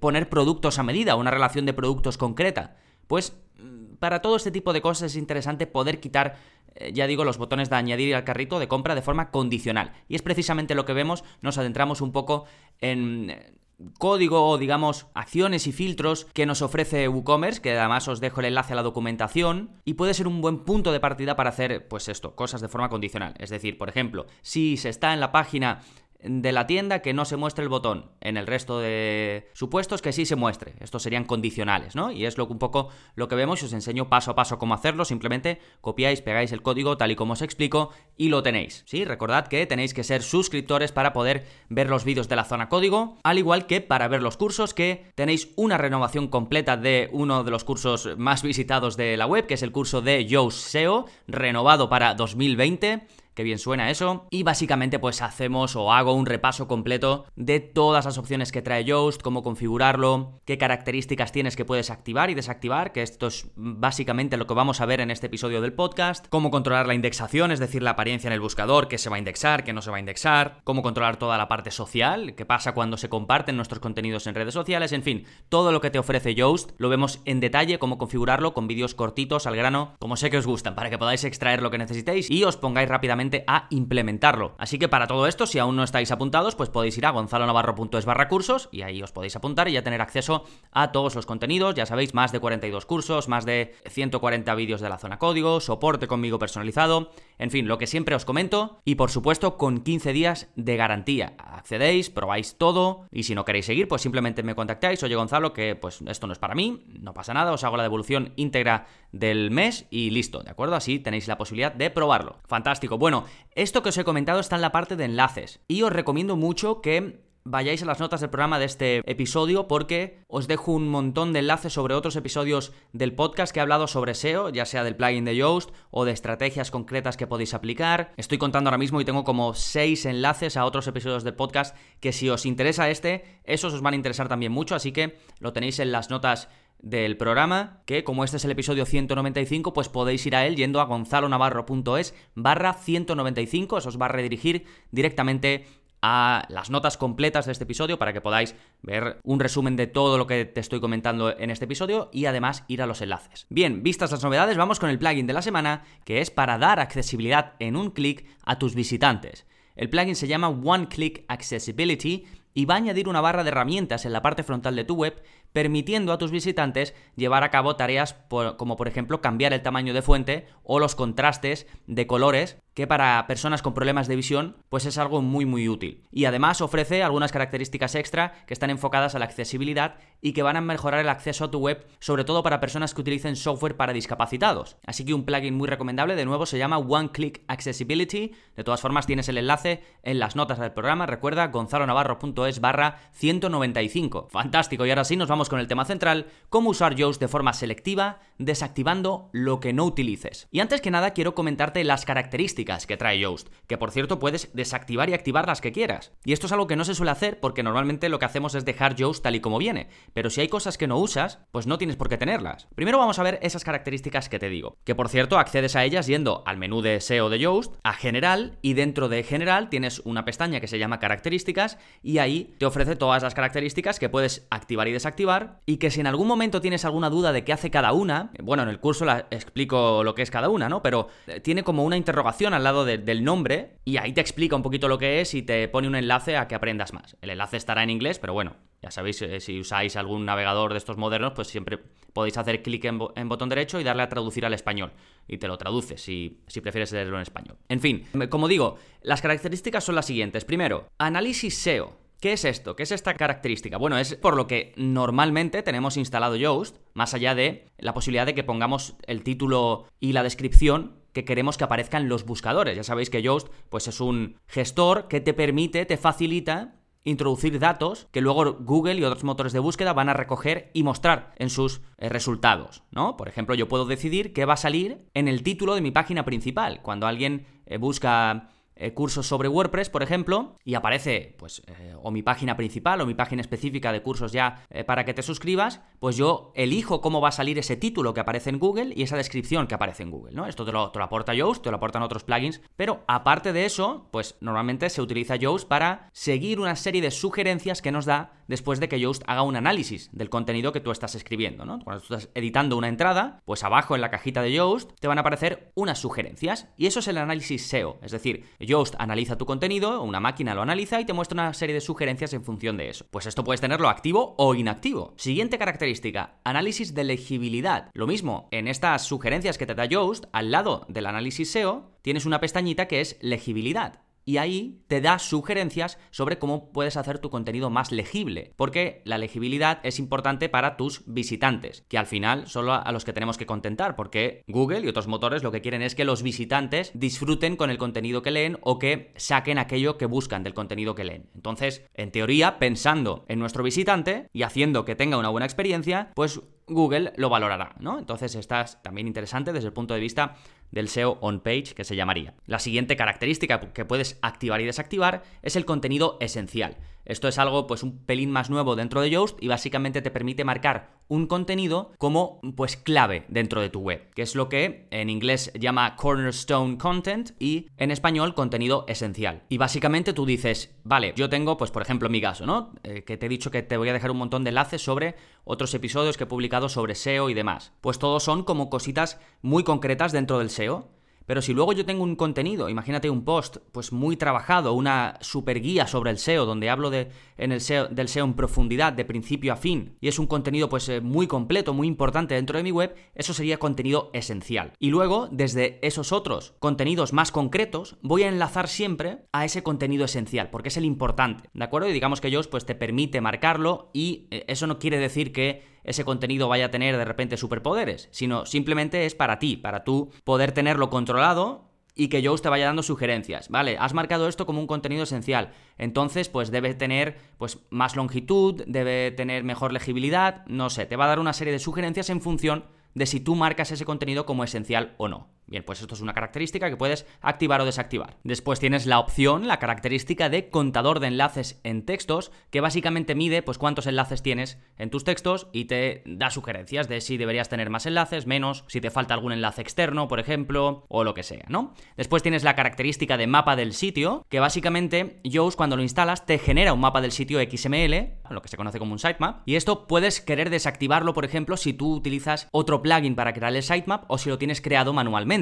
poner 0.00 0.28
productos 0.28 0.78
a 0.78 0.82
medida, 0.82 1.16
una 1.16 1.30
relación 1.30 1.66
de 1.66 1.72
productos 1.72 2.18
concreta. 2.18 2.76
Pues 3.06 3.36
mm, 3.58 3.96
para 3.96 4.22
todo 4.22 4.36
este 4.36 4.50
tipo 4.50 4.72
de 4.72 4.82
cosas 4.82 5.12
es 5.12 5.16
interesante 5.16 5.66
poder 5.66 6.00
quitar 6.00 6.36
eh, 6.76 6.92
ya 6.92 7.06
digo, 7.06 7.24
los 7.24 7.38
botones 7.38 7.70
de 7.70 7.76
añadir 7.76 8.14
al 8.14 8.24
carrito 8.24 8.58
de 8.58 8.68
compra 8.68 8.94
de 8.94 9.02
forma 9.02 9.30
condicional. 9.30 9.92
Y 10.08 10.14
es 10.14 10.22
precisamente 10.22 10.74
lo 10.74 10.84
que 10.84 10.92
vemos, 10.92 11.24
nos 11.40 11.58
adentramos 11.58 12.00
un 12.00 12.12
poco 12.12 12.44
en 12.80 13.30
eh, 13.30 13.54
código 13.98 14.48
o 14.48 14.58
digamos 14.58 15.06
acciones 15.14 15.66
y 15.66 15.72
filtros 15.72 16.26
que 16.32 16.46
nos 16.46 16.62
ofrece 16.62 17.08
WooCommerce, 17.08 17.60
que 17.60 17.78
además 17.78 18.08
os 18.08 18.20
dejo 18.20 18.40
el 18.40 18.46
enlace 18.46 18.72
a 18.72 18.76
la 18.76 18.82
documentación 18.82 19.80
y 19.84 19.94
puede 19.94 20.14
ser 20.14 20.26
un 20.26 20.40
buen 20.40 20.64
punto 20.64 20.92
de 20.92 21.00
partida 21.00 21.36
para 21.36 21.50
hacer 21.50 21.86
pues 21.88 22.08
esto, 22.08 22.34
cosas 22.34 22.60
de 22.60 22.68
forma 22.68 22.88
condicional. 22.88 23.34
Es 23.38 23.50
decir, 23.50 23.78
por 23.78 23.88
ejemplo, 23.88 24.26
si 24.42 24.76
se 24.76 24.88
está 24.88 25.12
en 25.12 25.20
la 25.20 25.32
página 25.32 25.80
de 26.22 26.52
la 26.52 26.66
tienda 26.66 27.00
que 27.00 27.12
no 27.12 27.24
se 27.24 27.36
muestre 27.36 27.62
el 27.62 27.68
botón. 27.68 28.10
En 28.20 28.36
el 28.36 28.46
resto 28.46 28.80
de 28.80 29.48
supuestos 29.52 30.02
que 30.02 30.12
sí 30.12 30.26
se 30.26 30.36
muestre. 30.36 30.74
Estos 30.80 31.02
serían 31.02 31.24
condicionales, 31.24 31.94
¿no? 31.94 32.10
Y 32.10 32.26
es 32.26 32.38
lo, 32.38 32.46
un 32.46 32.58
poco 32.58 32.88
lo 33.14 33.28
que 33.28 33.34
vemos 33.34 33.62
os 33.62 33.72
enseño 33.72 34.08
paso 34.08 34.30
a 34.30 34.34
paso 34.34 34.58
cómo 34.58 34.74
hacerlo. 34.74 35.04
Simplemente 35.04 35.60
copiáis, 35.80 36.22
pegáis 36.22 36.52
el 36.52 36.62
código 36.62 36.96
tal 36.96 37.10
y 37.10 37.16
como 37.16 37.34
os 37.34 37.42
explico 37.42 37.90
y 38.16 38.28
lo 38.28 38.42
tenéis. 38.42 38.84
¿Sí? 38.86 39.04
Recordad 39.04 39.48
que 39.48 39.66
tenéis 39.66 39.94
que 39.94 40.04
ser 40.04 40.22
suscriptores 40.22 40.92
para 40.92 41.12
poder 41.12 41.46
ver 41.68 41.88
los 41.88 42.04
vídeos 42.04 42.28
de 42.28 42.36
la 42.36 42.44
zona 42.44 42.68
código, 42.68 43.18
al 43.22 43.38
igual 43.38 43.66
que 43.66 43.80
para 43.80 44.08
ver 44.08 44.22
los 44.22 44.36
cursos 44.36 44.74
que 44.74 45.12
tenéis 45.14 45.52
una 45.56 45.78
renovación 45.78 46.28
completa 46.28 46.76
de 46.76 47.08
uno 47.12 47.44
de 47.44 47.50
los 47.50 47.64
cursos 47.64 48.16
más 48.16 48.42
visitados 48.42 48.96
de 48.96 49.16
la 49.16 49.26
web, 49.26 49.46
que 49.46 49.54
es 49.54 49.62
el 49.62 49.72
curso 49.72 50.02
de 50.02 50.24
Yoast 50.26 50.58
SEO, 50.58 51.06
renovado 51.26 51.88
para 51.88 52.14
2020 52.14 53.06
Qué 53.36 53.42
bien 53.42 53.58
suena 53.58 53.90
eso. 53.90 54.26
Y 54.30 54.44
básicamente 54.44 54.98
pues 54.98 55.20
hacemos 55.20 55.76
o 55.76 55.92
hago 55.92 56.14
un 56.14 56.24
repaso 56.24 56.66
completo 56.66 57.26
de 57.36 57.60
todas 57.60 58.06
las 58.06 58.16
opciones 58.16 58.50
que 58.50 58.62
trae 58.62 58.82
Yoast, 58.82 59.20
cómo 59.20 59.42
configurarlo, 59.42 60.40
qué 60.46 60.56
características 60.56 61.32
tienes 61.32 61.54
que 61.54 61.66
puedes 61.66 61.90
activar 61.90 62.30
y 62.30 62.34
desactivar, 62.34 62.92
que 62.92 63.02
esto 63.02 63.26
es 63.26 63.50
básicamente 63.54 64.38
lo 64.38 64.46
que 64.46 64.54
vamos 64.54 64.80
a 64.80 64.86
ver 64.86 65.02
en 65.02 65.10
este 65.10 65.26
episodio 65.26 65.60
del 65.60 65.74
podcast, 65.74 66.26
cómo 66.30 66.50
controlar 66.50 66.86
la 66.86 66.94
indexación, 66.94 67.52
es 67.52 67.58
decir, 67.58 67.82
la 67.82 67.90
apariencia 67.90 68.28
en 68.28 68.32
el 68.32 68.40
buscador, 68.40 68.88
qué 68.88 68.96
se 68.96 69.10
va 69.10 69.16
a 69.16 69.18
indexar, 69.18 69.64
qué 69.64 69.74
no 69.74 69.82
se 69.82 69.90
va 69.90 69.98
a 69.98 70.00
indexar, 70.00 70.62
cómo 70.64 70.80
controlar 70.80 71.18
toda 71.18 71.36
la 71.36 71.46
parte 71.46 71.70
social, 71.70 72.34
qué 72.36 72.46
pasa 72.46 72.72
cuando 72.72 72.96
se 72.96 73.10
comparten 73.10 73.56
nuestros 73.56 73.80
contenidos 73.80 74.26
en 74.26 74.34
redes 74.34 74.54
sociales, 74.54 74.92
en 74.92 75.02
fin, 75.02 75.26
todo 75.50 75.72
lo 75.72 75.82
que 75.82 75.90
te 75.90 75.98
ofrece 75.98 76.34
Yoast 76.34 76.70
lo 76.78 76.88
vemos 76.88 77.20
en 77.26 77.40
detalle, 77.40 77.78
cómo 77.78 77.98
configurarlo 77.98 78.54
con 78.54 78.66
vídeos 78.66 78.94
cortitos 78.94 79.46
al 79.46 79.56
grano, 79.56 79.92
como 79.98 80.16
sé 80.16 80.30
que 80.30 80.38
os 80.38 80.46
gustan, 80.46 80.74
para 80.74 80.88
que 80.88 80.96
podáis 80.96 81.22
extraer 81.24 81.60
lo 81.60 81.70
que 81.70 81.76
necesitéis 81.76 82.30
y 82.30 82.42
os 82.42 82.56
pongáis 82.56 82.88
rápidamente 82.88 83.25
a 83.46 83.66
implementarlo. 83.70 84.54
Así 84.58 84.78
que 84.78 84.88
para 84.88 85.06
todo 85.06 85.26
esto, 85.26 85.46
si 85.46 85.58
aún 85.58 85.76
no 85.76 85.84
estáis 85.84 86.10
apuntados, 86.10 86.54
pues 86.54 86.70
podéis 86.70 86.96
ir 86.98 87.06
a 87.06 87.10
gonzalonavarro.es 87.10 88.04
barra 88.04 88.28
cursos 88.28 88.68
y 88.72 88.82
ahí 88.82 89.02
os 89.02 89.12
podéis 89.12 89.36
apuntar 89.36 89.68
y 89.68 89.72
ya 89.72 89.82
tener 89.82 90.00
acceso 90.00 90.44
a 90.72 90.92
todos 90.92 91.14
los 91.14 91.26
contenidos. 91.26 91.74
Ya 91.74 91.86
sabéis, 91.86 92.14
más 92.14 92.32
de 92.32 92.40
42 92.40 92.86
cursos, 92.86 93.28
más 93.28 93.44
de 93.44 93.74
140 93.86 94.54
vídeos 94.54 94.80
de 94.80 94.88
la 94.88 94.98
zona 94.98 95.18
código, 95.18 95.60
soporte 95.60 96.06
conmigo 96.06 96.38
personalizado, 96.38 97.10
en 97.38 97.50
fin, 97.50 97.68
lo 97.68 97.78
que 97.78 97.86
siempre 97.86 98.14
os 98.14 98.24
comento 98.24 98.80
y 98.84 98.94
por 98.94 99.10
supuesto 99.10 99.56
con 99.56 99.80
15 99.80 100.12
días 100.12 100.48
de 100.56 100.76
garantía. 100.76 101.34
Accedéis, 101.38 102.10
probáis 102.10 102.56
todo 102.56 103.06
y 103.10 103.24
si 103.24 103.34
no 103.34 103.44
queréis 103.44 103.66
seguir, 103.66 103.88
pues 103.88 104.02
simplemente 104.02 104.42
me 104.42 104.54
contactáis. 104.54 105.02
Oye 105.02 105.16
Gonzalo, 105.16 105.52
que 105.52 105.74
pues 105.74 106.02
esto 106.06 106.26
no 106.26 106.32
es 106.32 106.38
para 106.38 106.54
mí, 106.54 106.84
no 107.00 107.14
pasa 107.14 107.34
nada, 107.34 107.52
os 107.52 107.64
hago 107.64 107.76
la 107.76 107.82
devolución 107.82 108.32
íntegra 108.36 108.86
del 109.12 109.50
mes 109.50 109.86
y 109.90 110.10
listo, 110.10 110.42
¿de 110.42 110.50
acuerdo? 110.50 110.76
Así 110.76 110.98
tenéis 110.98 111.28
la 111.28 111.38
posibilidad 111.38 111.72
de 111.72 111.90
probarlo. 111.90 112.38
Fantástico. 112.46 112.98
Bueno, 112.98 113.24
esto 113.52 113.82
que 113.82 113.90
os 113.90 113.98
he 113.98 114.04
comentado 114.04 114.40
está 114.40 114.56
en 114.56 114.62
la 114.62 114.72
parte 114.72 114.96
de 114.96 115.04
enlaces 115.04 115.60
y 115.68 115.82
os 115.82 115.92
recomiendo 115.92 116.36
mucho 116.36 116.80
que 116.80 117.26
vayáis 117.46 117.82
a 117.82 117.86
las 117.86 118.00
notas 118.00 118.20
del 118.20 118.30
programa 118.30 118.58
de 118.58 118.64
este 118.64 119.02
episodio 119.10 119.68
porque 119.68 120.18
os 120.26 120.48
dejo 120.48 120.72
un 120.72 120.88
montón 120.88 121.32
de 121.32 121.38
enlaces 121.38 121.72
sobre 121.72 121.94
otros 121.94 122.16
episodios 122.16 122.72
del 122.92 123.14
podcast 123.14 123.52
que 123.52 123.60
he 123.60 123.62
hablado 123.62 123.86
sobre 123.86 124.14
SEO, 124.14 124.50
ya 124.50 124.66
sea 124.66 124.82
del 124.82 124.96
plugin 124.96 125.24
de 125.24 125.36
Yoast 125.36 125.70
o 125.90 126.04
de 126.04 126.12
estrategias 126.12 126.72
concretas 126.72 127.16
que 127.16 127.28
podéis 127.28 127.54
aplicar. 127.54 128.12
Estoy 128.16 128.38
contando 128.38 128.68
ahora 128.68 128.78
mismo 128.78 129.00
y 129.00 129.04
tengo 129.04 129.22
como 129.22 129.54
seis 129.54 130.04
enlaces 130.06 130.56
a 130.56 130.64
otros 130.64 130.88
episodios 130.88 131.22
del 131.22 131.34
podcast 131.34 131.76
que 132.00 132.12
si 132.12 132.28
os 132.28 132.46
interesa 132.46 132.90
este, 132.90 133.40
esos 133.44 133.72
os 133.72 133.80
van 133.80 133.94
a 133.94 133.96
interesar 133.96 134.28
también 134.28 134.50
mucho, 134.50 134.74
así 134.74 134.90
que 134.90 135.16
lo 135.38 135.52
tenéis 135.52 135.78
en 135.78 135.92
las 135.92 136.10
notas 136.10 136.48
del 136.86 137.16
programa, 137.16 137.82
que 137.84 138.04
como 138.04 138.22
este 138.22 138.36
es 138.36 138.44
el 138.44 138.52
episodio 138.52 138.86
195, 138.86 139.72
pues 139.72 139.88
podéis 139.88 140.24
ir 140.24 140.36
a 140.36 140.46
él 140.46 140.54
yendo 140.54 140.80
a 140.80 140.84
gonzalonavarro.es 140.84 142.14
barra 142.36 142.74
195, 142.74 143.78
eso 143.78 143.88
os 143.88 144.00
va 144.00 144.06
a 144.06 144.10
redirigir 144.10 144.64
directamente 144.92 145.66
a 146.00 146.46
las 146.48 146.70
notas 146.70 146.96
completas 146.96 147.46
de 147.46 147.52
este 147.52 147.64
episodio 147.64 147.98
para 147.98 148.12
que 148.12 148.20
podáis 148.20 148.54
ver 148.82 149.18
un 149.24 149.40
resumen 149.40 149.74
de 149.74 149.88
todo 149.88 150.16
lo 150.16 150.28
que 150.28 150.44
te 150.44 150.60
estoy 150.60 150.78
comentando 150.78 151.36
en 151.36 151.50
este 151.50 151.64
episodio 151.64 152.08
y 152.12 152.26
además 152.26 152.62
ir 152.68 152.80
a 152.82 152.86
los 152.86 153.00
enlaces. 153.00 153.46
Bien, 153.48 153.82
vistas 153.82 154.12
las 154.12 154.22
novedades, 154.22 154.56
vamos 154.56 154.78
con 154.78 154.88
el 154.88 155.00
plugin 155.00 155.26
de 155.26 155.32
la 155.32 155.42
semana, 155.42 155.82
que 156.04 156.20
es 156.20 156.30
para 156.30 156.56
dar 156.56 156.78
accesibilidad 156.78 157.54
en 157.58 157.74
un 157.74 157.90
clic 157.90 158.26
a 158.44 158.60
tus 158.60 158.76
visitantes. 158.76 159.44
El 159.74 159.90
plugin 159.90 160.14
se 160.14 160.28
llama 160.28 160.50
One 160.50 160.86
Click 160.86 161.24
Accessibility 161.26 162.26
y 162.56 162.64
va 162.64 162.72
a 162.72 162.78
añadir 162.78 163.06
una 163.06 163.20
barra 163.20 163.44
de 163.44 163.50
herramientas 163.50 164.06
en 164.06 164.14
la 164.14 164.22
parte 164.22 164.42
frontal 164.42 164.74
de 164.74 164.84
tu 164.84 164.94
web, 164.94 165.22
permitiendo 165.56 166.12
a 166.12 166.18
tus 166.18 166.32
visitantes 166.32 166.92
llevar 167.14 167.42
a 167.42 167.50
cabo 167.50 167.76
tareas 167.76 168.14
como 168.58 168.76
por 168.76 168.88
ejemplo 168.88 169.22
cambiar 169.22 169.54
el 169.54 169.62
tamaño 169.62 169.94
de 169.94 170.02
fuente 170.02 170.46
o 170.64 170.78
los 170.78 170.94
contrastes 170.94 171.66
de 171.86 172.06
colores 172.06 172.58
que 172.74 172.86
para 172.86 173.26
personas 173.26 173.62
con 173.62 173.72
problemas 173.72 174.06
de 174.06 174.16
visión 174.16 174.58
pues 174.68 174.84
es 174.84 174.98
algo 174.98 175.22
muy 175.22 175.46
muy 175.46 175.66
útil. 175.66 176.04
Y 176.12 176.26
además 176.26 176.60
ofrece 176.60 177.02
algunas 177.02 177.32
características 177.32 177.94
extra 177.94 178.34
que 178.46 178.52
están 178.52 178.68
enfocadas 178.68 179.14
a 179.14 179.18
la 179.18 179.24
accesibilidad 179.24 179.94
y 180.20 180.34
que 180.34 180.42
van 180.42 180.56
a 180.56 180.60
mejorar 180.60 181.00
el 181.00 181.08
acceso 181.08 181.46
a 181.46 181.50
tu 181.50 181.58
web, 181.58 181.86
sobre 182.00 182.24
todo 182.24 182.42
para 182.42 182.60
personas 182.60 182.92
que 182.92 183.00
utilicen 183.00 183.36
software 183.36 183.78
para 183.78 183.94
discapacitados. 183.94 184.76
Así 184.86 185.06
que 185.06 185.14
un 185.14 185.24
plugin 185.24 185.54
muy 185.54 185.68
recomendable, 185.68 186.16
de 186.16 186.26
nuevo 186.26 186.44
se 186.44 186.58
llama 186.58 186.76
One 186.76 187.12
Click 187.12 187.44
Accessibility. 187.48 188.34
De 188.56 188.64
todas 188.64 188.82
formas 188.82 189.06
tienes 189.06 189.30
el 189.30 189.38
enlace 189.38 189.82
en 190.02 190.18
las 190.18 190.36
notas 190.36 190.58
del 190.58 190.72
programa, 190.72 191.06
recuerda 191.06 191.46
gonzalonavarro.es 191.46 192.60
barra 192.60 192.98
195. 193.12 194.28
Fantástico, 194.30 194.84
y 194.84 194.90
ahora 194.90 195.04
sí 195.04 195.16
nos 195.16 195.30
vamos 195.30 195.45
con 195.48 195.60
el 195.60 195.66
tema 195.68 195.84
central, 195.84 196.26
cómo 196.48 196.70
usar 196.70 196.94
Yoast 196.94 197.20
de 197.20 197.28
forma 197.28 197.52
selectiva, 197.52 198.20
desactivando 198.38 199.30
lo 199.32 199.60
que 199.60 199.72
no 199.72 199.84
utilices. 199.84 200.48
Y 200.50 200.60
antes 200.60 200.80
que 200.80 200.90
nada 200.90 201.12
quiero 201.12 201.34
comentarte 201.34 201.84
las 201.84 202.04
características 202.04 202.86
que 202.86 202.96
trae 202.96 203.18
Yoast, 203.18 203.48
que 203.66 203.78
por 203.78 203.90
cierto 203.90 204.18
puedes 204.18 204.50
desactivar 204.54 205.08
y 205.10 205.14
activar 205.14 205.46
las 205.46 205.60
que 205.60 205.72
quieras. 205.72 206.12
Y 206.24 206.32
esto 206.32 206.46
es 206.46 206.52
algo 206.52 206.66
que 206.66 206.76
no 206.76 206.84
se 206.84 206.94
suele 206.94 207.12
hacer 207.12 207.40
porque 207.40 207.62
normalmente 207.62 208.08
lo 208.08 208.18
que 208.18 208.24
hacemos 208.24 208.54
es 208.54 208.64
dejar 208.64 208.94
Yoast 208.94 209.22
tal 209.22 209.36
y 209.36 209.40
como 209.40 209.58
viene, 209.58 209.88
pero 210.12 210.30
si 210.30 210.40
hay 210.40 210.48
cosas 210.48 210.78
que 210.78 210.86
no 210.86 210.98
usas, 210.98 211.40
pues 211.52 211.66
no 211.66 211.78
tienes 211.78 211.96
por 211.96 212.08
qué 212.08 212.18
tenerlas. 212.18 212.68
Primero 212.74 212.98
vamos 212.98 213.18
a 213.18 213.22
ver 213.22 213.38
esas 213.42 213.64
características 213.64 214.28
que 214.28 214.38
te 214.38 214.48
digo, 214.48 214.76
que 214.84 214.94
por 214.94 215.08
cierto 215.08 215.38
accedes 215.38 215.76
a 215.76 215.84
ellas 215.84 216.06
yendo 216.06 216.42
al 216.46 216.56
menú 216.56 216.82
de 216.82 217.00
SEO 217.00 217.30
de 217.30 217.38
Yoast, 217.38 217.74
a 217.82 217.92
General, 217.92 218.58
y 218.62 218.74
dentro 218.74 219.08
de 219.08 219.22
General 219.22 219.68
tienes 219.68 220.00
una 220.04 220.24
pestaña 220.24 220.60
que 220.60 220.68
se 220.68 220.78
llama 220.78 220.98
Características, 220.98 221.78
y 222.02 222.18
ahí 222.18 222.54
te 222.58 222.66
ofrece 222.66 222.96
todas 222.96 223.22
las 223.22 223.34
características 223.34 223.98
que 223.98 224.08
puedes 224.08 224.46
activar 224.50 224.88
y 224.88 224.92
desactivar, 224.92 225.35
y 225.66 225.76
que 225.78 225.90
si 225.90 226.00
en 226.00 226.06
algún 226.06 226.26
momento 226.26 226.60
tienes 226.60 226.84
alguna 226.84 227.10
duda 227.10 227.32
de 227.32 227.44
qué 227.44 227.52
hace 227.52 227.70
cada 227.70 227.92
una, 227.92 228.30
bueno, 228.42 228.62
en 228.62 228.68
el 228.68 228.80
curso 228.80 229.04
la 229.04 229.26
explico 229.30 230.02
lo 230.04 230.14
que 230.14 230.22
es 230.22 230.30
cada 230.30 230.48
una, 230.48 230.68
¿no? 230.68 230.82
Pero 230.82 231.08
eh, 231.26 231.40
tiene 231.40 231.62
como 231.62 231.84
una 231.84 231.96
interrogación 231.96 232.54
al 232.54 232.64
lado 232.64 232.84
del 232.84 233.24
nombre 233.24 233.78
y 233.84 233.96
ahí 233.98 234.12
te 234.12 234.20
explica 234.20 234.56
un 234.56 234.62
poquito 234.62 234.88
lo 234.88 234.98
que 234.98 235.20
es 235.20 235.34
y 235.34 235.42
te 235.42 235.68
pone 235.68 235.88
un 235.88 235.96
enlace 235.96 236.36
a 236.36 236.48
que 236.48 236.54
aprendas 236.54 236.92
más. 236.92 237.16
El 237.20 237.30
enlace 237.30 237.56
estará 237.56 237.82
en 237.82 237.90
inglés, 237.90 238.18
pero 238.18 238.32
bueno, 238.32 238.56
ya 238.82 238.90
sabéis, 238.90 239.20
eh, 239.22 239.40
si 239.40 239.60
usáis 239.60 239.96
algún 239.96 240.24
navegador 240.24 240.72
de 240.72 240.78
estos 240.78 240.96
modernos, 240.96 241.32
pues 241.34 241.48
siempre 241.48 241.78
podéis 242.12 242.38
hacer 242.38 242.62
clic 242.62 242.84
en, 242.84 242.98
botón 243.28 243.48
derecho 243.48 243.80
y 243.80 243.84
darle 243.84 244.02
a 244.02 244.08
traducir 244.08 244.46
al 244.46 244.54
español. 244.54 244.92
Y 245.28 245.38
te 245.38 245.48
lo 245.48 245.58
traduce 245.58 245.98
si, 245.98 246.40
si 246.46 246.60
prefieres 246.60 246.92
leerlo 246.92 247.16
en 247.16 247.22
español. 247.22 247.56
En 247.68 247.80
fin, 247.80 248.06
como 248.30 248.48
digo, 248.48 248.78
las 249.02 249.20
características 249.20 249.84
son 249.84 249.96
las 249.96 250.06
siguientes. 250.06 250.44
Primero, 250.44 250.88
análisis 250.98 251.58
SEO. 251.58 252.05
¿Qué 252.26 252.32
es 252.32 252.44
esto? 252.44 252.74
¿Qué 252.74 252.82
es 252.82 252.90
esta 252.90 253.14
característica? 253.14 253.76
Bueno, 253.76 253.98
es 253.98 254.16
por 254.16 254.34
lo 254.34 254.48
que 254.48 254.72
normalmente 254.76 255.62
tenemos 255.62 255.96
instalado 255.96 256.34
Yoast, 256.34 256.76
más 256.92 257.14
allá 257.14 257.36
de 257.36 257.68
la 257.78 257.94
posibilidad 257.94 258.26
de 258.26 258.34
que 258.34 258.42
pongamos 258.42 258.96
el 259.06 259.22
título 259.22 259.86
y 260.00 260.12
la 260.12 260.24
descripción 260.24 260.96
que 261.12 261.24
queremos 261.24 261.56
que 261.56 261.62
aparezcan 261.62 262.08
los 262.08 262.26
buscadores. 262.26 262.74
Ya 262.74 262.82
sabéis 262.82 263.10
que 263.10 263.22
Yoast 263.22 263.46
pues 263.68 263.86
es 263.86 264.00
un 264.00 264.40
gestor 264.48 265.06
que 265.06 265.20
te 265.20 265.34
permite, 265.34 265.86
te 265.86 265.96
facilita 265.96 266.74
introducir 267.04 267.60
datos 267.60 268.08
que 268.10 268.20
luego 268.20 268.54
Google 268.54 268.96
y 268.96 269.04
otros 269.04 269.22
motores 269.22 269.52
de 269.52 269.60
búsqueda 269.60 269.92
van 269.92 270.08
a 270.08 270.14
recoger 270.14 270.72
y 270.74 270.82
mostrar 270.82 271.32
en 271.36 271.48
sus 271.48 271.80
eh, 271.96 272.08
resultados, 272.08 272.82
¿no? 272.90 273.16
Por 273.16 273.28
ejemplo, 273.28 273.54
yo 273.54 273.68
puedo 273.68 273.86
decidir 273.86 274.32
qué 274.32 274.46
va 274.46 274.54
a 274.54 274.56
salir 274.56 275.06
en 275.14 275.28
el 275.28 275.44
título 275.44 275.76
de 275.76 275.80
mi 275.80 275.92
página 275.92 276.24
principal. 276.24 276.82
Cuando 276.82 277.06
alguien 277.06 277.46
eh, 277.66 277.78
busca 277.78 278.48
eh, 278.76 278.92
cursos 278.92 279.26
sobre 279.26 279.48
WordPress, 279.48 279.90
por 279.90 280.02
ejemplo, 280.02 280.56
y 280.64 280.74
aparece, 280.74 281.34
pues, 281.38 281.62
eh, 281.66 281.94
o 282.02 282.10
mi 282.10 282.22
página 282.22 282.56
principal 282.56 283.00
o 283.00 283.06
mi 283.06 283.14
página 283.14 283.40
específica 283.40 283.90
de 283.90 284.02
cursos 284.02 284.32
ya 284.32 284.64
eh, 284.70 284.84
para 284.84 285.04
que 285.04 285.14
te 285.14 285.22
suscribas, 285.22 285.80
pues 285.98 286.16
yo 286.16 286.52
elijo 286.54 287.00
cómo 287.00 287.20
va 287.20 287.30
a 287.30 287.32
salir 287.32 287.58
ese 287.58 287.76
título 287.76 288.12
que 288.12 288.20
aparece 288.20 288.50
en 288.50 288.58
Google 288.58 288.92
y 288.94 289.02
esa 289.02 289.16
descripción 289.16 289.66
que 289.66 289.74
aparece 289.74 290.02
en 290.02 290.10
Google, 290.10 290.34
¿no? 290.34 290.46
Esto 290.46 290.64
te 290.64 290.72
lo, 290.72 290.90
te 290.90 290.98
lo 290.98 291.04
aporta 291.06 291.32
Yoast, 291.32 291.62
te 291.62 291.70
lo 291.70 291.76
aportan 291.76 292.02
otros 292.02 292.24
plugins, 292.24 292.60
pero 292.76 293.02
aparte 293.08 293.52
de 293.52 293.64
eso, 293.64 294.08
pues 294.10 294.36
normalmente 294.40 294.90
se 294.90 295.00
utiliza 295.00 295.36
Yoast 295.36 295.66
para 295.66 296.10
seguir 296.12 296.60
una 296.60 296.76
serie 296.76 297.00
de 297.00 297.10
sugerencias 297.10 297.80
que 297.80 297.92
nos 297.92 298.04
da 298.04 298.44
después 298.48 298.80
de 298.80 298.88
que 298.88 299.00
Yoast 299.00 299.22
haga 299.26 299.42
un 299.42 299.56
análisis 299.56 300.10
del 300.12 300.30
contenido 300.30 300.72
que 300.72 300.80
tú 300.80 300.90
estás 300.90 301.14
escribiendo, 301.14 301.64
¿no? 301.64 301.80
Cuando 301.80 302.02
tú 302.02 302.14
estás 302.14 302.30
editando 302.34 302.76
una 302.76 302.88
entrada, 302.88 303.40
pues 303.44 303.64
abajo 303.64 303.94
en 303.94 304.00
la 304.00 304.10
cajita 304.10 304.42
de 304.42 304.52
Yoast 304.52 304.90
te 305.00 305.08
van 305.08 305.18
a 305.18 305.22
aparecer 305.22 305.72
unas 305.74 305.98
sugerencias 305.98 306.68
y 306.76 306.86
eso 306.86 307.00
es 307.00 307.08
el 307.08 307.18
análisis 307.18 307.66
SEO, 307.66 307.98
es 308.02 308.12
decir, 308.12 308.44
Yoast 308.60 308.94
analiza 308.98 309.38
tu 309.38 309.46
contenido, 309.46 310.02
una 310.02 310.20
máquina 310.20 310.54
lo 310.54 310.62
analiza 310.62 311.00
y 311.00 311.04
te 311.04 311.12
muestra 311.12 311.34
una 311.34 311.54
serie 311.54 311.74
de 311.74 311.80
sugerencias 311.80 312.32
en 312.32 312.44
función 312.44 312.76
de 312.76 312.88
eso. 312.88 313.06
Pues 313.10 313.26
esto 313.26 313.44
puedes 313.44 313.60
tenerlo 313.60 313.88
activo 313.88 314.34
o 314.38 314.54
inactivo. 314.54 315.14
Siguiente 315.16 315.58
característica, 315.58 316.40
análisis 316.44 316.94
de 316.94 317.04
legibilidad. 317.04 317.90
Lo 317.94 318.06
mismo, 318.06 318.48
en 318.50 318.68
estas 318.68 319.06
sugerencias 319.06 319.58
que 319.58 319.66
te 319.66 319.74
da 319.74 319.84
Yoast, 319.84 320.26
al 320.32 320.50
lado 320.50 320.86
del 320.88 321.06
análisis 321.06 321.50
SEO, 321.50 321.96
tienes 322.02 322.26
una 322.26 322.40
pestañita 322.40 322.86
que 322.86 323.00
es 323.00 323.18
legibilidad 323.20 324.05
y 324.26 324.36
ahí 324.36 324.82
te 324.88 325.00
da 325.00 325.18
sugerencias 325.18 325.98
sobre 326.10 326.38
cómo 326.38 326.70
puedes 326.72 326.98
hacer 326.98 327.20
tu 327.20 327.30
contenido 327.30 327.70
más 327.70 327.92
legible, 327.92 328.52
porque 328.56 329.00
la 329.04 329.16
legibilidad 329.16 329.78
es 329.84 329.98
importante 329.98 330.50
para 330.50 330.76
tus 330.76 331.04
visitantes, 331.06 331.84
que 331.88 331.96
al 331.96 332.06
final 332.06 332.46
son 332.48 332.68
a 332.68 332.90
los 332.92 333.04
que 333.04 333.12
tenemos 333.12 333.38
que 333.38 333.46
contentar, 333.46 333.94
porque 333.94 334.42
Google 334.48 334.80
y 334.80 334.88
otros 334.88 335.06
motores 335.06 335.44
lo 335.44 335.52
que 335.52 335.60
quieren 335.60 335.80
es 335.80 335.94
que 335.94 336.04
los 336.04 336.22
visitantes 336.22 336.90
disfruten 336.94 337.56
con 337.56 337.70
el 337.70 337.78
contenido 337.78 338.22
que 338.22 338.32
leen 338.32 338.58
o 338.62 338.78
que 338.78 339.12
saquen 339.16 339.58
aquello 339.58 339.96
que 339.96 340.06
buscan 340.06 340.42
del 340.42 340.54
contenido 340.54 340.96
que 340.96 341.04
leen. 341.04 341.30
Entonces, 341.34 341.86
en 341.94 342.10
teoría, 342.10 342.58
pensando 342.58 343.24
en 343.28 343.38
nuestro 343.38 343.62
visitante 343.62 344.28
y 344.32 344.42
haciendo 344.42 344.84
que 344.84 344.96
tenga 344.96 345.18
una 345.18 345.28
buena 345.28 345.46
experiencia, 345.46 346.10
pues 346.16 346.40
Google 346.66 347.12
lo 347.16 347.28
valorará, 347.28 347.76
¿no? 347.78 347.98
Entonces, 347.98 348.34
estás 348.34 348.82
también 348.82 349.06
interesante 349.06 349.52
desde 349.52 349.68
el 349.68 349.72
punto 349.72 349.94
de 349.94 350.00
vista 350.00 350.34
del 350.70 350.88
SEO 350.88 351.18
on 351.20 351.40
page 351.40 351.74
que 351.74 351.84
se 351.84 351.96
llamaría. 351.96 352.34
La 352.46 352.58
siguiente 352.58 352.96
característica 352.96 353.60
que 353.60 353.84
puedes 353.84 354.18
activar 354.22 354.60
y 354.60 354.66
desactivar 354.66 355.22
es 355.42 355.56
el 355.56 355.64
contenido 355.64 356.16
esencial. 356.20 356.76
Esto 357.06 357.28
es 357.28 357.38
algo 357.38 357.66
pues 357.66 357.82
un 357.82 358.04
pelín 358.04 358.30
más 358.30 358.50
nuevo 358.50 358.76
dentro 358.76 359.00
de 359.00 359.10
Yoast 359.10 359.42
y 359.42 359.48
básicamente 359.48 360.02
te 360.02 360.10
permite 360.10 360.44
marcar 360.44 360.96
un 361.08 361.26
contenido 361.26 361.92
como 361.98 362.40
pues 362.56 362.76
clave 362.76 363.24
dentro 363.28 363.60
de 363.60 363.70
tu 363.70 363.80
web, 363.80 364.10
que 364.14 364.22
es 364.22 364.34
lo 364.34 364.48
que 364.48 364.88
en 364.90 365.08
inglés 365.08 365.52
llama 365.58 365.94
cornerstone 365.96 366.78
content 366.78 367.30
y 367.38 367.68
en 367.76 367.92
español 367.92 368.34
contenido 368.34 368.84
esencial. 368.88 369.44
Y 369.48 369.58
básicamente 369.58 370.12
tú 370.12 370.26
dices, 370.26 370.74
vale, 370.82 371.12
yo 371.16 371.28
tengo 371.28 371.56
pues 371.56 371.70
por 371.70 371.82
ejemplo 371.82 372.08
mi 372.08 372.20
caso, 372.20 372.44
¿no? 372.44 372.72
Eh, 372.82 373.04
que 373.04 373.16
te 373.16 373.26
he 373.26 373.28
dicho 373.28 373.50
que 373.50 373.62
te 373.62 373.76
voy 373.76 373.88
a 373.88 373.92
dejar 373.92 374.10
un 374.10 374.18
montón 374.18 374.42
de 374.42 374.50
enlaces 374.50 374.82
sobre 374.82 375.14
otros 375.44 375.72
episodios 375.74 376.16
que 376.16 376.24
he 376.24 376.26
publicado 376.26 376.68
sobre 376.68 376.96
SEO 376.96 377.30
y 377.30 377.34
demás. 377.34 377.72
Pues 377.80 378.00
todos 378.00 378.24
son 378.24 378.42
como 378.42 378.68
cositas 378.68 379.20
muy 379.42 379.62
concretas 379.62 380.10
dentro 380.10 380.40
del 380.40 380.50
SEO 380.50 380.95
pero 381.26 381.42
si 381.42 381.52
luego 381.52 381.72
yo 381.72 381.84
tengo 381.84 382.04
un 382.04 382.16
contenido, 382.16 382.68
imagínate 382.68 383.10
un 383.10 383.24
post 383.24 383.58
pues 383.72 383.92
muy 383.92 384.16
trabajado, 384.16 384.72
una 384.72 385.18
super 385.20 385.60
guía 385.60 385.86
sobre 385.86 386.10
el 386.10 386.18
SEO 386.18 386.46
donde 386.46 386.70
hablo 386.70 386.90
de, 386.90 387.10
en 387.36 387.52
el 387.52 387.60
SEO, 387.60 387.88
del 387.88 388.08
SEO 388.08 388.24
en 388.24 388.34
profundidad, 388.34 388.92
de 388.92 389.04
principio 389.04 389.52
a 389.52 389.56
fin, 389.56 389.96
y 390.00 390.08
es 390.08 390.18
un 390.18 390.26
contenido 390.26 390.68
pues 390.68 390.88
eh, 390.88 391.00
muy 391.00 391.26
completo, 391.26 391.74
muy 391.74 391.88
importante 391.88 392.34
dentro 392.34 392.56
de 392.56 392.62
mi 392.62 392.70
web, 392.70 392.94
eso 393.14 393.34
sería 393.34 393.58
contenido 393.58 394.10
esencial. 394.12 394.72
Y 394.78 394.90
luego, 394.90 395.28
desde 395.30 395.78
esos 395.86 396.12
otros 396.12 396.54
contenidos 396.58 397.12
más 397.12 397.32
concretos, 397.32 397.96
voy 398.02 398.22
a 398.22 398.28
enlazar 398.28 398.68
siempre 398.68 399.26
a 399.32 399.44
ese 399.44 399.62
contenido 399.62 400.04
esencial, 400.04 400.50
porque 400.50 400.68
es 400.68 400.76
el 400.76 400.84
importante, 400.84 401.48
¿de 401.52 401.64
acuerdo? 401.64 401.88
Y 401.88 401.92
digamos 401.92 402.20
que 402.20 402.28
ellos 402.28 402.48
pues 402.48 402.64
te 402.64 402.74
permite 402.74 403.20
marcarlo 403.20 403.90
y 403.92 404.28
eh, 404.30 404.44
eso 404.48 404.66
no 404.66 404.78
quiere 404.78 404.98
decir 404.98 405.32
que 405.32 405.75
ese 405.86 406.04
contenido 406.04 406.48
vaya 406.48 406.66
a 406.66 406.70
tener 406.70 406.96
de 406.96 407.04
repente 407.04 407.36
superpoderes, 407.36 408.08
sino 408.10 408.44
simplemente 408.44 409.06
es 409.06 409.14
para 409.14 409.38
ti, 409.38 409.56
para 409.56 409.84
tú 409.84 410.10
poder 410.24 410.52
tenerlo 410.52 410.90
controlado 410.90 411.70
y 411.94 412.08
que 412.08 412.20
Yoast 412.20 412.42
te 412.42 412.50
vaya 412.50 412.66
dando 412.66 412.82
sugerencias. 412.82 413.48
Vale, 413.48 413.78
has 413.78 413.94
marcado 413.94 414.28
esto 414.28 414.44
como 414.44 414.60
un 414.60 414.66
contenido 414.66 415.04
esencial. 415.04 415.52
Entonces, 415.78 416.28
pues 416.28 416.50
debe 416.50 416.74
tener 416.74 417.16
pues, 417.38 417.60
más 417.70 417.96
longitud, 417.96 418.62
debe 418.66 419.12
tener 419.12 419.44
mejor 419.44 419.72
legibilidad, 419.72 420.44
no 420.46 420.68
sé, 420.68 420.84
te 420.84 420.96
va 420.96 421.06
a 421.06 421.08
dar 421.08 421.20
una 421.20 421.32
serie 421.32 421.54
de 421.54 421.58
sugerencias 421.58 422.10
en 422.10 422.20
función 422.20 422.66
de 422.94 423.06
si 423.06 423.20
tú 423.20 423.34
marcas 423.34 423.72
ese 423.72 423.86
contenido 423.86 424.26
como 424.26 424.44
esencial 424.44 424.94
o 424.98 425.08
no. 425.08 425.35
Bien, 425.48 425.62
pues 425.62 425.80
esto 425.80 425.94
es 425.94 426.00
una 426.00 426.12
característica 426.12 426.68
que 426.68 426.76
puedes 426.76 427.06
activar 427.20 427.60
o 427.60 427.64
desactivar. 427.64 428.16
Después 428.24 428.58
tienes 428.58 428.84
la 428.84 428.98
opción, 428.98 429.46
la 429.46 429.60
característica 429.60 430.28
de 430.28 430.50
contador 430.50 430.98
de 430.98 431.06
enlaces 431.06 431.60
en 431.62 431.84
textos, 431.84 432.32
que 432.50 432.60
básicamente 432.60 433.14
mide 433.14 433.42
pues 433.42 433.56
cuántos 433.56 433.86
enlaces 433.86 434.22
tienes 434.22 434.58
en 434.76 434.90
tus 434.90 435.04
textos 435.04 435.46
y 435.52 435.66
te 435.66 436.02
da 436.04 436.30
sugerencias 436.30 436.88
de 436.88 437.00
si 437.00 437.16
deberías 437.16 437.48
tener 437.48 437.70
más 437.70 437.86
enlaces, 437.86 438.26
menos, 438.26 438.64
si 438.66 438.80
te 438.80 438.90
falta 438.90 439.14
algún 439.14 439.32
enlace 439.32 439.62
externo, 439.62 440.08
por 440.08 440.18
ejemplo, 440.18 440.84
o 440.88 441.04
lo 441.04 441.14
que 441.14 441.22
sea, 441.22 441.44
¿no? 441.48 441.74
Después 441.96 442.24
tienes 442.24 442.42
la 442.42 442.56
característica 442.56 443.16
de 443.16 443.28
mapa 443.28 443.54
del 443.54 443.72
sitio, 443.72 444.26
que 444.28 444.40
básicamente 444.40 445.20
Yoast 445.22 445.56
cuando 445.56 445.76
lo 445.76 445.82
instalas 445.82 446.26
te 446.26 446.38
genera 446.38 446.72
un 446.72 446.80
mapa 446.80 447.00
del 447.00 447.12
sitio 447.12 447.38
XML, 447.38 448.16
lo 448.30 448.42
que 448.42 448.48
se 448.48 448.56
conoce 448.56 448.80
como 448.80 448.92
un 448.92 448.98
sitemap, 448.98 449.42
y 449.46 449.54
esto 449.54 449.86
puedes 449.86 450.20
querer 450.20 450.50
desactivarlo, 450.50 451.14
por 451.14 451.24
ejemplo, 451.24 451.56
si 451.56 451.72
tú 451.72 451.94
utilizas 451.94 452.48
otro 452.50 452.82
plugin 452.82 453.14
para 453.14 453.32
crear 453.32 453.54
el 453.54 453.62
sitemap 453.62 454.06
o 454.08 454.18
si 454.18 454.28
lo 454.28 454.38
tienes 454.38 454.60
creado 454.60 454.92
manualmente. 454.92 455.35